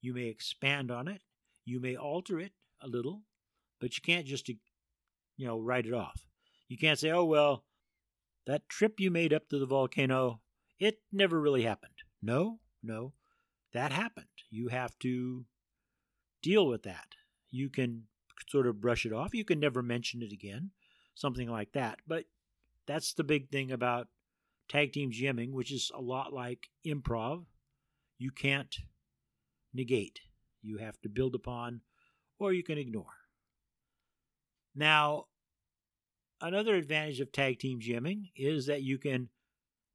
you 0.00 0.14
may 0.14 0.26
expand 0.26 0.90
on 0.90 1.08
it 1.08 1.22
you 1.64 1.80
may 1.80 1.96
alter 1.96 2.38
it 2.38 2.52
a 2.82 2.86
little 2.86 3.22
but 3.80 3.96
you 3.96 4.02
can't 4.02 4.26
just 4.26 4.48
you 4.48 4.56
know 5.46 5.58
write 5.58 5.86
it 5.86 5.94
off 5.94 6.26
you 6.68 6.76
can't 6.76 6.98
say 6.98 7.10
oh 7.10 7.24
well 7.24 7.64
that 8.46 8.68
trip 8.68 9.00
you 9.00 9.10
made 9.10 9.32
up 9.32 9.48
to 9.48 9.58
the 9.58 9.66
volcano 9.66 10.40
it 10.78 10.98
never 11.12 11.40
really 11.40 11.62
happened. 11.62 11.92
No, 12.22 12.60
no, 12.82 13.12
that 13.72 13.92
happened. 13.92 14.26
You 14.50 14.68
have 14.68 14.98
to 15.00 15.44
deal 16.42 16.66
with 16.66 16.82
that. 16.82 17.08
You 17.50 17.70
can 17.70 18.04
sort 18.48 18.66
of 18.66 18.80
brush 18.80 19.06
it 19.06 19.12
off. 19.12 19.34
You 19.34 19.44
can 19.44 19.60
never 19.60 19.82
mention 19.82 20.22
it 20.22 20.32
again, 20.32 20.70
something 21.14 21.48
like 21.48 21.72
that. 21.72 22.00
But 22.06 22.24
that's 22.86 23.14
the 23.14 23.24
big 23.24 23.50
thing 23.50 23.72
about 23.72 24.08
tag 24.68 24.92
team 24.92 25.10
GMing, 25.10 25.52
which 25.52 25.72
is 25.72 25.90
a 25.94 26.00
lot 26.00 26.32
like 26.32 26.68
improv. 26.86 27.44
You 28.18 28.30
can't 28.30 28.74
negate, 29.74 30.20
you 30.62 30.78
have 30.78 31.00
to 31.02 31.08
build 31.08 31.34
upon, 31.34 31.82
or 32.38 32.52
you 32.52 32.62
can 32.62 32.78
ignore. 32.78 33.04
Now, 34.74 35.26
another 36.40 36.74
advantage 36.74 37.20
of 37.20 37.32
tag 37.32 37.58
team 37.58 37.80
GMing 37.80 38.30
is 38.36 38.66
that 38.66 38.82
you 38.82 38.98
can 38.98 39.28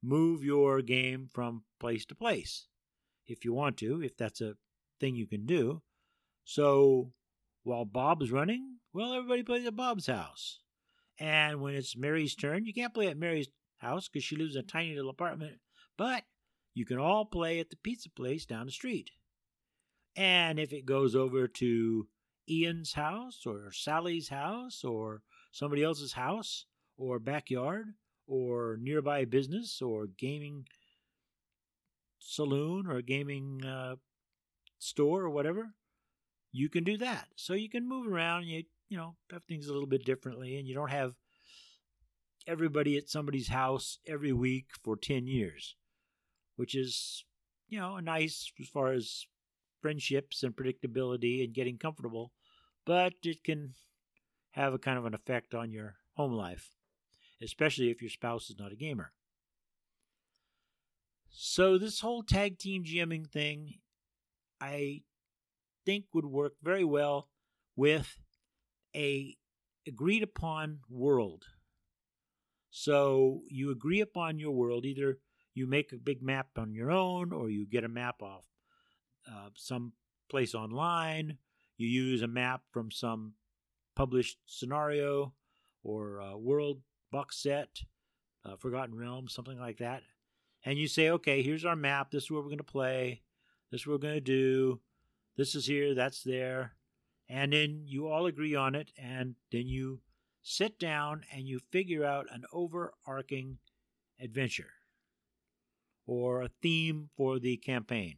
move 0.02 0.42
your 0.42 0.82
game 0.82 1.28
from 1.32 1.62
place 1.78 2.04
to 2.06 2.14
place 2.14 2.66
if 3.26 3.44
you 3.44 3.52
want 3.52 3.76
to, 3.78 4.02
if 4.02 4.16
that's 4.16 4.40
a 4.40 4.54
thing 5.00 5.14
you 5.14 5.26
can 5.26 5.46
do. 5.46 5.82
So 6.44 7.12
while 7.62 7.84
Bob's 7.84 8.32
running, 8.32 8.78
well, 8.92 9.12
everybody 9.12 9.42
plays 9.42 9.66
at 9.66 9.76
Bob's 9.76 10.06
house. 10.06 10.60
And 11.18 11.60
when 11.60 11.74
it's 11.74 11.96
Mary's 11.96 12.34
turn, 12.34 12.64
you 12.64 12.74
can't 12.74 12.94
play 12.94 13.06
at 13.06 13.16
Mary's 13.16 13.48
house 13.82 14.08
because 14.08 14.24
she 14.24 14.36
lives 14.36 14.56
in 14.56 14.60
a 14.60 14.66
tiny 14.66 14.94
little 14.94 15.10
apartment, 15.10 15.58
but 15.98 16.24
you 16.74 16.86
can 16.86 16.98
all 16.98 17.26
play 17.26 17.60
at 17.60 17.70
the 17.70 17.76
pizza 17.76 18.08
place 18.08 18.46
down 18.46 18.66
the 18.66 18.72
street. 18.72 19.10
And 20.16 20.58
if 20.58 20.72
it 20.72 20.86
goes 20.86 21.14
over 21.14 21.46
to 21.46 22.08
Ian's 22.48 22.94
house 22.94 23.42
or 23.46 23.70
Sally's 23.72 24.28
house 24.28 24.84
or 24.84 25.22
somebody 25.50 25.82
else's 25.82 26.12
house 26.14 26.66
or 26.96 27.18
backyard, 27.18 27.94
or 28.26 28.78
nearby 28.80 29.24
business 29.24 29.82
or 29.82 30.06
gaming 30.06 30.66
saloon 32.18 32.86
or 32.86 33.02
gaming 33.02 33.64
uh, 33.64 33.96
store 34.78 35.22
or 35.22 35.30
whatever, 35.30 35.74
you 36.52 36.68
can 36.68 36.84
do 36.84 36.96
that. 36.96 37.28
So 37.36 37.54
you 37.54 37.68
can 37.68 37.88
move 37.88 38.06
around. 38.06 38.46
You 38.46 38.64
you 38.88 38.96
know 38.96 39.16
have 39.30 39.44
things 39.44 39.66
a 39.66 39.72
little 39.72 39.88
bit 39.88 40.04
differently, 40.04 40.56
and 40.56 40.66
you 40.66 40.74
don't 40.74 40.90
have 40.90 41.14
everybody 42.46 42.96
at 42.96 43.08
somebody's 43.08 43.48
house 43.48 43.98
every 44.06 44.32
week 44.32 44.66
for 44.82 44.96
ten 44.96 45.26
years, 45.26 45.76
which 46.56 46.74
is 46.74 47.24
you 47.68 47.78
know 47.78 47.98
nice 47.98 48.52
as 48.60 48.68
far 48.68 48.92
as 48.92 49.26
friendships 49.80 50.42
and 50.42 50.54
predictability 50.54 51.44
and 51.44 51.54
getting 51.54 51.78
comfortable, 51.78 52.32
but 52.86 53.14
it 53.24 53.42
can 53.42 53.74
have 54.52 54.74
a 54.74 54.78
kind 54.78 54.98
of 54.98 55.06
an 55.06 55.14
effect 55.14 55.54
on 55.54 55.72
your 55.72 55.96
home 56.14 56.32
life 56.32 56.70
especially 57.42 57.90
if 57.90 58.00
your 58.00 58.10
spouse 58.10 58.48
is 58.50 58.58
not 58.58 58.72
a 58.72 58.76
gamer. 58.76 59.12
So, 61.30 61.78
this 61.78 62.00
whole 62.00 62.22
tag 62.22 62.58
team 62.58 62.84
GMing 62.84 63.30
thing, 63.30 63.74
I 64.60 65.02
think 65.84 66.04
would 66.12 66.26
work 66.26 66.54
very 66.62 66.84
well 66.84 67.28
with 67.74 68.18
a 68.94 69.36
agreed 69.86 70.22
upon 70.22 70.80
world. 70.88 71.46
So, 72.74 73.42
you 73.48 73.70
agree 73.70 74.00
upon 74.00 74.38
your 74.38 74.52
world, 74.52 74.86
either 74.86 75.18
you 75.54 75.66
make 75.66 75.92
a 75.92 75.96
big 75.96 76.22
map 76.22 76.48
on 76.56 76.74
your 76.74 76.90
own, 76.90 77.32
or 77.32 77.50
you 77.50 77.66
get 77.66 77.84
a 77.84 77.88
map 77.88 78.22
off 78.22 78.46
uh, 79.30 79.50
some 79.54 79.92
place 80.30 80.54
online. 80.54 81.36
You 81.76 81.86
use 81.86 82.22
a 82.22 82.28
map 82.28 82.62
from 82.72 82.90
some 82.90 83.34
published 83.94 84.38
scenario 84.46 85.34
or 85.84 86.36
world 86.38 86.80
box 87.10 87.42
set, 87.42 87.68
uh, 88.44 88.56
Forgotten 88.56 88.94
Realms, 88.96 89.34
something 89.34 89.58
like 89.58 89.78
that. 89.78 90.02
And 90.64 90.78
you 90.78 90.88
say, 90.88 91.10
okay, 91.10 91.42
here's 91.42 91.64
our 91.64 91.76
map. 91.76 92.10
This 92.10 92.24
is 92.24 92.30
where 92.30 92.40
we're 92.40 92.48
going 92.48 92.58
to 92.58 92.64
play. 92.64 93.22
This 93.70 93.82
is 93.82 93.86
what 93.86 93.94
we're 93.94 94.08
going 94.08 94.14
to 94.14 94.20
do. 94.20 94.80
This 95.36 95.54
is 95.54 95.66
here. 95.66 95.94
That's 95.94 96.22
there. 96.22 96.72
And 97.28 97.52
then 97.52 97.82
you 97.86 98.08
all 98.08 98.26
agree 98.26 98.54
on 98.54 98.74
it. 98.74 98.90
And 98.96 99.34
then 99.50 99.66
you 99.66 100.00
sit 100.42 100.78
down 100.78 101.22
and 101.32 101.42
you 101.42 101.60
figure 101.70 102.04
out 102.04 102.26
an 102.30 102.44
overarching 102.52 103.58
adventure 104.20 104.72
or 106.06 106.42
a 106.42 106.50
theme 106.60 107.08
for 107.16 107.38
the 107.38 107.56
campaign. 107.56 108.16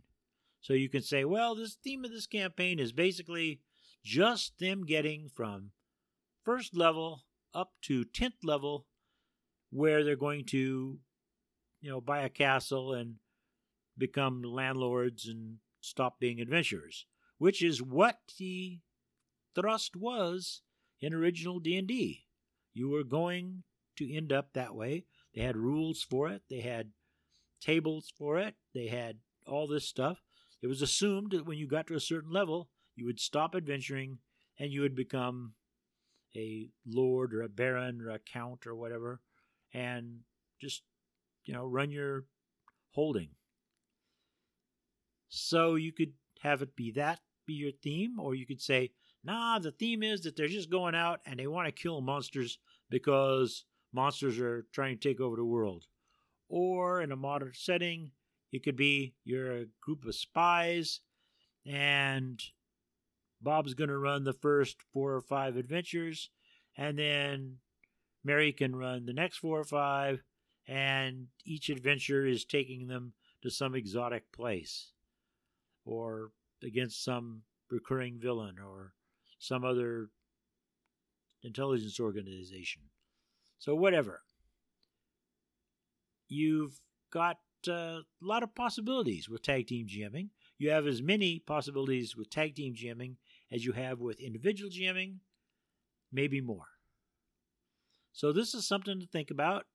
So 0.60 0.72
you 0.72 0.88
can 0.88 1.02
say, 1.02 1.24
well, 1.24 1.54
this 1.54 1.74
theme 1.74 2.04
of 2.04 2.10
this 2.10 2.26
campaign 2.26 2.78
is 2.78 2.92
basically 2.92 3.60
just 4.02 4.58
them 4.58 4.84
getting 4.84 5.28
from 5.28 5.70
first 6.44 6.76
level 6.76 7.24
up 7.54 7.72
to 7.82 8.04
10th 8.04 8.42
level 8.42 8.86
where 9.70 10.04
they're 10.04 10.16
going 10.16 10.44
to 10.44 10.98
you 11.80 11.90
know 11.90 12.00
buy 12.00 12.20
a 12.20 12.28
castle 12.28 12.92
and 12.92 13.16
become 13.96 14.42
landlords 14.42 15.26
and 15.26 15.56
stop 15.80 16.18
being 16.18 16.40
adventurers 16.40 17.06
which 17.38 17.62
is 17.62 17.82
what 17.82 18.18
the 18.38 18.78
thrust 19.54 19.96
was 19.96 20.62
in 21.00 21.14
original 21.14 21.60
D&D 21.60 22.24
you 22.74 22.88
were 22.88 23.04
going 23.04 23.62
to 23.96 24.12
end 24.12 24.32
up 24.32 24.52
that 24.52 24.74
way. 24.74 25.04
They 25.34 25.42
had 25.42 25.56
rules 25.56 26.02
for 26.02 26.28
it. 26.28 26.42
They 26.50 26.60
had 26.60 26.90
tables 27.60 28.12
for 28.18 28.38
it. 28.38 28.54
They 28.74 28.88
had 28.88 29.18
all 29.46 29.66
this 29.66 29.88
stuff. 29.88 30.18
It 30.60 30.66
was 30.66 30.82
assumed 30.82 31.30
that 31.30 31.46
when 31.46 31.56
you 31.56 31.68
got 31.68 31.86
to 31.86 31.94
a 31.94 32.00
certain 32.00 32.32
level, 32.32 32.68
you 32.96 33.06
would 33.06 33.20
stop 33.20 33.54
adventuring 33.54 34.18
and 34.58 34.72
you 34.72 34.80
would 34.82 34.96
become 34.96 35.54
a 36.36 36.68
lord 36.84 37.32
or 37.32 37.42
a 37.42 37.48
baron 37.48 38.00
or 38.00 38.10
a 38.10 38.18
count 38.18 38.66
or 38.66 38.74
whatever 38.74 39.20
and 39.72 40.20
just, 40.60 40.82
you 41.44 41.54
know, 41.54 41.64
run 41.64 41.90
your 41.90 42.24
holding. 42.90 43.30
So 45.28 45.76
you 45.76 45.92
could 45.92 46.12
have 46.40 46.62
it 46.62 46.74
be 46.74 46.90
that 46.92 47.20
be 47.46 47.54
your 47.54 47.72
theme, 47.72 48.18
or 48.18 48.34
you 48.34 48.46
could 48.46 48.60
say, 48.60 48.90
nah, 49.24 49.58
the 49.58 49.72
theme 49.72 50.02
is 50.02 50.22
that 50.22 50.36
they're 50.36 50.48
just 50.48 50.70
going 50.70 50.94
out 50.94 51.20
and 51.26 51.38
they 51.38 51.46
want 51.46 51.66
to 51.66 51.72
kill 51.72 52.00
monsters 52.00 52.58
because 52.90 53.64
monsters 53.92 54.38
are 54.38 54.66
trying 54.72 54.98
to 54.98 55.08
take 55.08 55.20
over 55.20 55.36
the 55.36 55.44
world. 55.44 55.84
Or 56.48 57.00
in 57.00 57.10
a 57.10 57.16
modern 57.16 57.52
setting, 57.54 58.12
it 58.52 58.62
could 58.62 58.76
be 58.76 59.14
you're 59.24 59.56
a 59.56 59.66
group 59.80 60.04
of 60.04 60.14
spies 60.14 61.00
and 61.66 62.40
Bob's 63.44 63.74
going 63.74 63.90
to 63.90 63.98
run 63.98 64.24
the 64.24 64.32
first 64.32 64.82
four 64.92 65.14
or 65.14 65.20
five 65.20 65.56
adventures, 65.56 66.30
and 66.76 66.98
then 66.98 67.58
Mary 68.24 68.52
can 68.52 68.74
run 68.74 69.04
the 69.04 69.12
next 69.12 69.36
four 69.36 69.60
or 69.60 69.64
five, 69.64 70.22
and 70.66 71.26
each 71.44 71.68
adventure 71.68 72.26
is 72.26 72.44
taking 72.44 72.86
them 72.86 73.12
to 73.42 73.50
some 73.50 73.74
exotic 73.74 74.32
place 74.32 74.92
or 75.84 76.30
against 76.62 77.04
some 77.04 77.42
recurring 77.70 78.18
villain 78.18 78.56
or 78.58 78.94
some 79.38 79.64
other 79.64 80.08
intelligence 81.42 82.00
organization. 82.00 82.82
So, 83.58 83.74
whatever. 83.74 84.22
You've 86.28 86.80
got 87.10 87.38
uh, 87.68 87.72
a 87.72 88.04
lot 88.20 88.42
of 88.42 88.54
possibilities 88.54 89.28
with 89.28 89.42
tag 89.42 89.66
team 89.66 89.86
GMing. 89.86 90.28
You 90.58 90.70
have 90.70 90.86
as 90.86 91.02
many 91.02 91.38
possibilities 91.38 92.16
with 92.16 92.30
tag 92.30 92.54
team 92.54 92.74
GMing 92.74 93.16
as 93.52 93.64
you 93.64 93.72
have 93.72 94.00
with 94.00 94.20
individual 94.20 94.70
GMing, 94.70 95.16
maybe 96.12 96.40
more. 96.40 96.68
So, 98.12 98.32
this 98.32 98.54
is 98.54 98.66
something 98.66 99.00
to 99.00 99.06
think 99.06 99.30
about, 99.30 99.66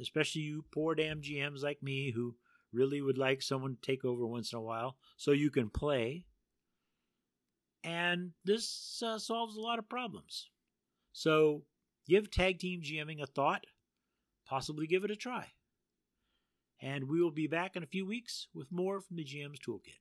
especially 0.00 0.42
you 0.42 0.64
poor 0.70 0.94
damn 0.94 1.20
GMs 1.20 1.62
like 1.62 1.82
me 1.82 2.12
who 2.12 2.36
really 2.72 3.00
would 3.00 3.18
like 3.18 3.42
someone 3.42 3.76
to 3.76 3.80
take 3.80 4.04
over 4.04 4.26
once 4.26 4.52
in 4.52 4.58
a 4.58 4.62
while 4.62 4.96
so 5.16 5.32
you 5.32 5.50
can 5.50 5.70
play. 5.70 6.24
And 7.86 8.32
this 8.44 9.00
uh, 9.02 9.18
solves 9.18 9.56
a 9.56 9.60
lot 9.60 9.78
of 9.78 9.88
problems. 9.88 10.50
So, 11.12 11.62
give 12.06 12.30
tag 12.30 12.58
team 12.58 12.82
GMing 12.82 13.22
a 13.22 13.26
thought, 13.26 13.64
possibly 14.46 14.86
give 14.86 15.04
it 15.04 15.10
a 15.10 15.16
try 15.16 15.52
and 16.80 17.08
we 17.08 17.22
will 17.22 17.30
be 17.30 17.46
back 17.46 17.76
in 17.76 17.82
a 17.82 17.86
few 17.86 18.06
weeks 18.06 18.48
with 18.54 18.70
more 18.70 19.00
from 19.00 19.16
the 19.16 19.24
GM's 19.24 19.58
Toolkit. 19.58 20.00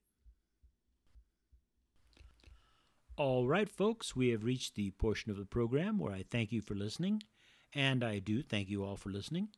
All 3.17 3.47
right, 3.47 3.69
folks, 3.69 4.15
we 4.15 4.29
have 4.29 4.43
reached 4.43 4.75
the 4.75 4.91
portion 4.91 5.31
of 5.31 5.37
the 5.37 5.45
program 5.45 5.97
where 5.97 6.11
I 6.11 6.25
thank 6.29 6.51
you 6.51 6.61
for 6.61 6.75
listening, 6.75 7.23
and 7.73 8.03
I 8.03 8.19
do 8.19 8.41
thank 8.41 8.69
you 8.69 8.83
all 8.83 8.97
for 8.97 9.09
listening. 9.09 9.49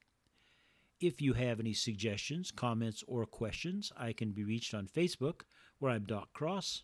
If 1.00 1.22
you 1.22 1.34
have 1.34 1.60
any 1.60 1.74
suggestions, 1.74 2.52
comments, 2.52 3.04
or 3.08 3.26
questions, 3.26 3.92
I 3.98 4.14
can 4.14 4.32
be 4.32 4.44
reached 4.44 4.76
on 4.76 4.88
Facebook, 4.88 5.42
where 5.80 5.92
I'm 5.92 6.06
Doc 6.06 6.34
Cross, 6.34 6.84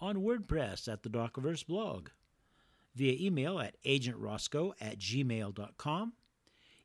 on 0.00 0.16
WordPress 0.16 0.92
at 0.92 1.02
the 1.02 1.08
Docverse 1.08 1.66
blog, 1.66 2.08
via 2.94 3.16
email 3.18 3.58
at 3.58 3.76
agentroscoe 3.84 4.72
at 4.80 4.98
gmail.com. 4.98 6.12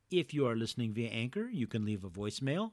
If 0.09 0.33
you 0.33 0.47
are 0.47 0.55
listening 0.55 0.93
via 0.93 1.09
Anchor, 1.09 1.47
you 1.51 1.67
can 1.67 1.85
leave 1.85 2.03
a 2.03 2.09
voicemail 2.09 2.71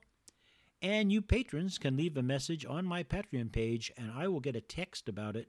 and 0.82 1.10
you 1.10 1.22
patrons 1.22 1.78
can 1.78 1.96
leave 1.96 2.16
a 2.16 2.22
message 2.22 2.64
on 2.66 2.84
my 2.84 3.02
Patreon 3.02 3.50
page, 3.50 3.90
and 3.96 4.12
I 4.12 4.28
will 4.28 4.40
get 4.40 4.56
a 4.56 4.60
text 4.60 5.08
about 5.08 5.36
it 5.36 5.48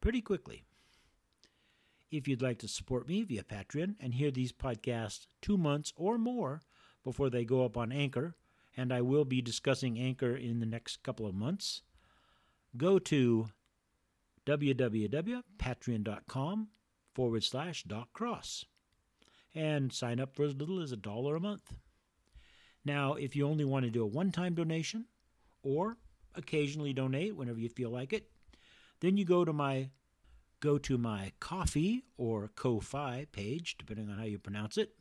pretty 0.00 0.20
quickly. 0.20 0.64
If 2.10 2.28
you'd 2.28 2.42
like 2.42 2.58
to 2.60 2.68
support 2.68 3.08
me 3.08 3.22
via 3.22 3.42
Patreon 3.42 3.96
and 3.98 4.14
hear 4.14 4.30
these 4.30 4.52
podcasts 4.52 5.26
two 5.42 5.56
months 5.58 5.92
or 5.96 6.18
more 6.18 6.62
before 7.02 7.30
they 7.30 7.44
go 7.44 7.64
up 7.64 7.76
on 7.76 7.90
Anchor, 7.90 8.36
and 8.76 8.92
I 8.92 9.00
will 9.00 9.24
be 9.24 9.40
discussing 9.40 9.98
Anchor 9.98 10.36
in 10.36 10.60
the 10.60 10.66
next 10.66 11.02
couple 11.02 11.26
of 11.26 11.34
months, 11.34 11.82
go 12.76 12.98
to 13.00 13.48
www.patreon.com 14.46 16.68
forward 17.14 17.44
slash 17.44 17.84
Doc 17.84 18.12
Cross 18.12 18.64
and 19.54 19.92
sign 19.92 20.20
up 20.20 20.34
for 20.34 20.44
as 20.44 20.54
little 20.54 20.80
as 20.80 20.92
a 20.92 20.96
dollar 20.96 21.36
a 21.36 21.40
month. 21.40 21.74
Now, 22.84 23.14
if 23.14 23.34
you 23.34 23.48
only 23.48 23.64
want 23.64 23.84
to 23.84 23.90
do 23.90 24.02
a 24.02 24.06
one 24.06 24.30
time 24.30 24.54
donation 24.54 25.06
or 25.62 25.96
occasionally 26.34 26.92
donate 26.92 27.34
whenever 27.34 27.58
you 27.58 27.68
feel 27.68 27.90
like 27.90 28.12
it, 28.12 28.30
then 29.00 29.16
you 29.16 29.24
go 29.24 29.44
to 29.44 29.52
my 29.52 29.90
go 30.60 30.78
to 30.78 30.96
my 30.96 31.32
Ko-fi 31.40 32.04
or 32.16 32.50
Ko-fi 32.54 33.26
page, 33.32 33.76
depending 33.78 34.08
on 34.08 34.18
how 34.18 34.24
you 34.24 34.38
pronounce 34.38 34.78
it, 34.78 34.94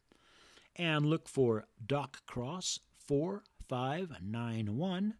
and 0.75 1.05
look 1.05 1.29
for 1.29 1.65
Doc 1.85 2.25
Cross 2.25 2.79
4591, 3.07 5.13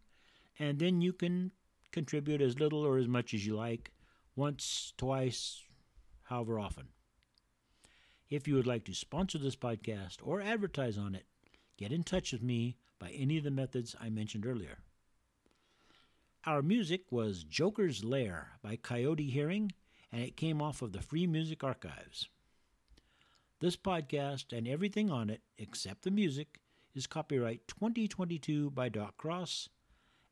and 0.60 0.80
then 0.80 1.02
you 1.02 1.14
can 1.14 1.52
contribute 1.92 2.42
as 2.42 2.60
little 2.60 2.86
or 2.86 2.98
as 2.98 3.08
much 3.08 3.34
as 3.34 3.46
you 3.46 3.56
like, 3.56 3.92
once, 4.36 4.94
twice, 4.98 5.64
however 6.24 6.60
often. 6.60 6.90
If 8.30 8.48
you 8.48 8.56
would 8.56 8.68
like 8.68 8.84
to 8.86 8.94
sponsor 8.94 9.38
this 9.38 9.56
podcast 9.56 10.18
or 10.24 10.42
advertise 10.42 10.98
on 10.98 11.16
it, 11.16 11.26
get 11.78 11.92
in 11.92 12.04
touch 12.04 12.32
with 12.32 12.42
me 12.42 12.78
by 13.00 13.12
any 13.12 13.38
of 13.38 13.44
the 13.44 13.52
methods 13.52 13.96
I 14.00 14.10
mentioned 14.10 14.46
earlier. 14.46 14.80
Our 16.46 16.62
music 16.62 17.12
was 17.12 17.44
Joker's 17.44 18.04
Lair 18.04 18.60
by 18.62 18.76
Coyote 18.76 19.30
Hearing, 19.30 19.72
and 20.12 20.22
it 20.22 20.38
came 20.38 20.62
off 20.62 20.82
of 20.82 20.92
the 20.92 21.02
Free 21.02 21.28
Music 21.28 21.64
Archives. 21.64 22.30
This 23.62 23.76
podcast 23.76 24.56
and 24.56 24.68
everything 24.68 25.10
on 25.10 25.30
it, 25.30 25.42
except 25.58 26.04
the 26.04 26.12
music, 26.12 26.60
is 26.94 27.08
copyright 27.08 27.68
2022 27.68 28.70
by 28.72 28.90
Doc 28.90 29.18
Cross, 29.18 29.70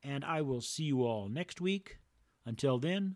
and 0.04 0.24
I 0.24 0.42
will 0.42 0.62
see 0.62 0.84
you 0.84 1.04
all 1.04 1.30
next 1.30 1.62
week. 1.62 2.00
Until 2.46 2.78
then, 2.78 3.16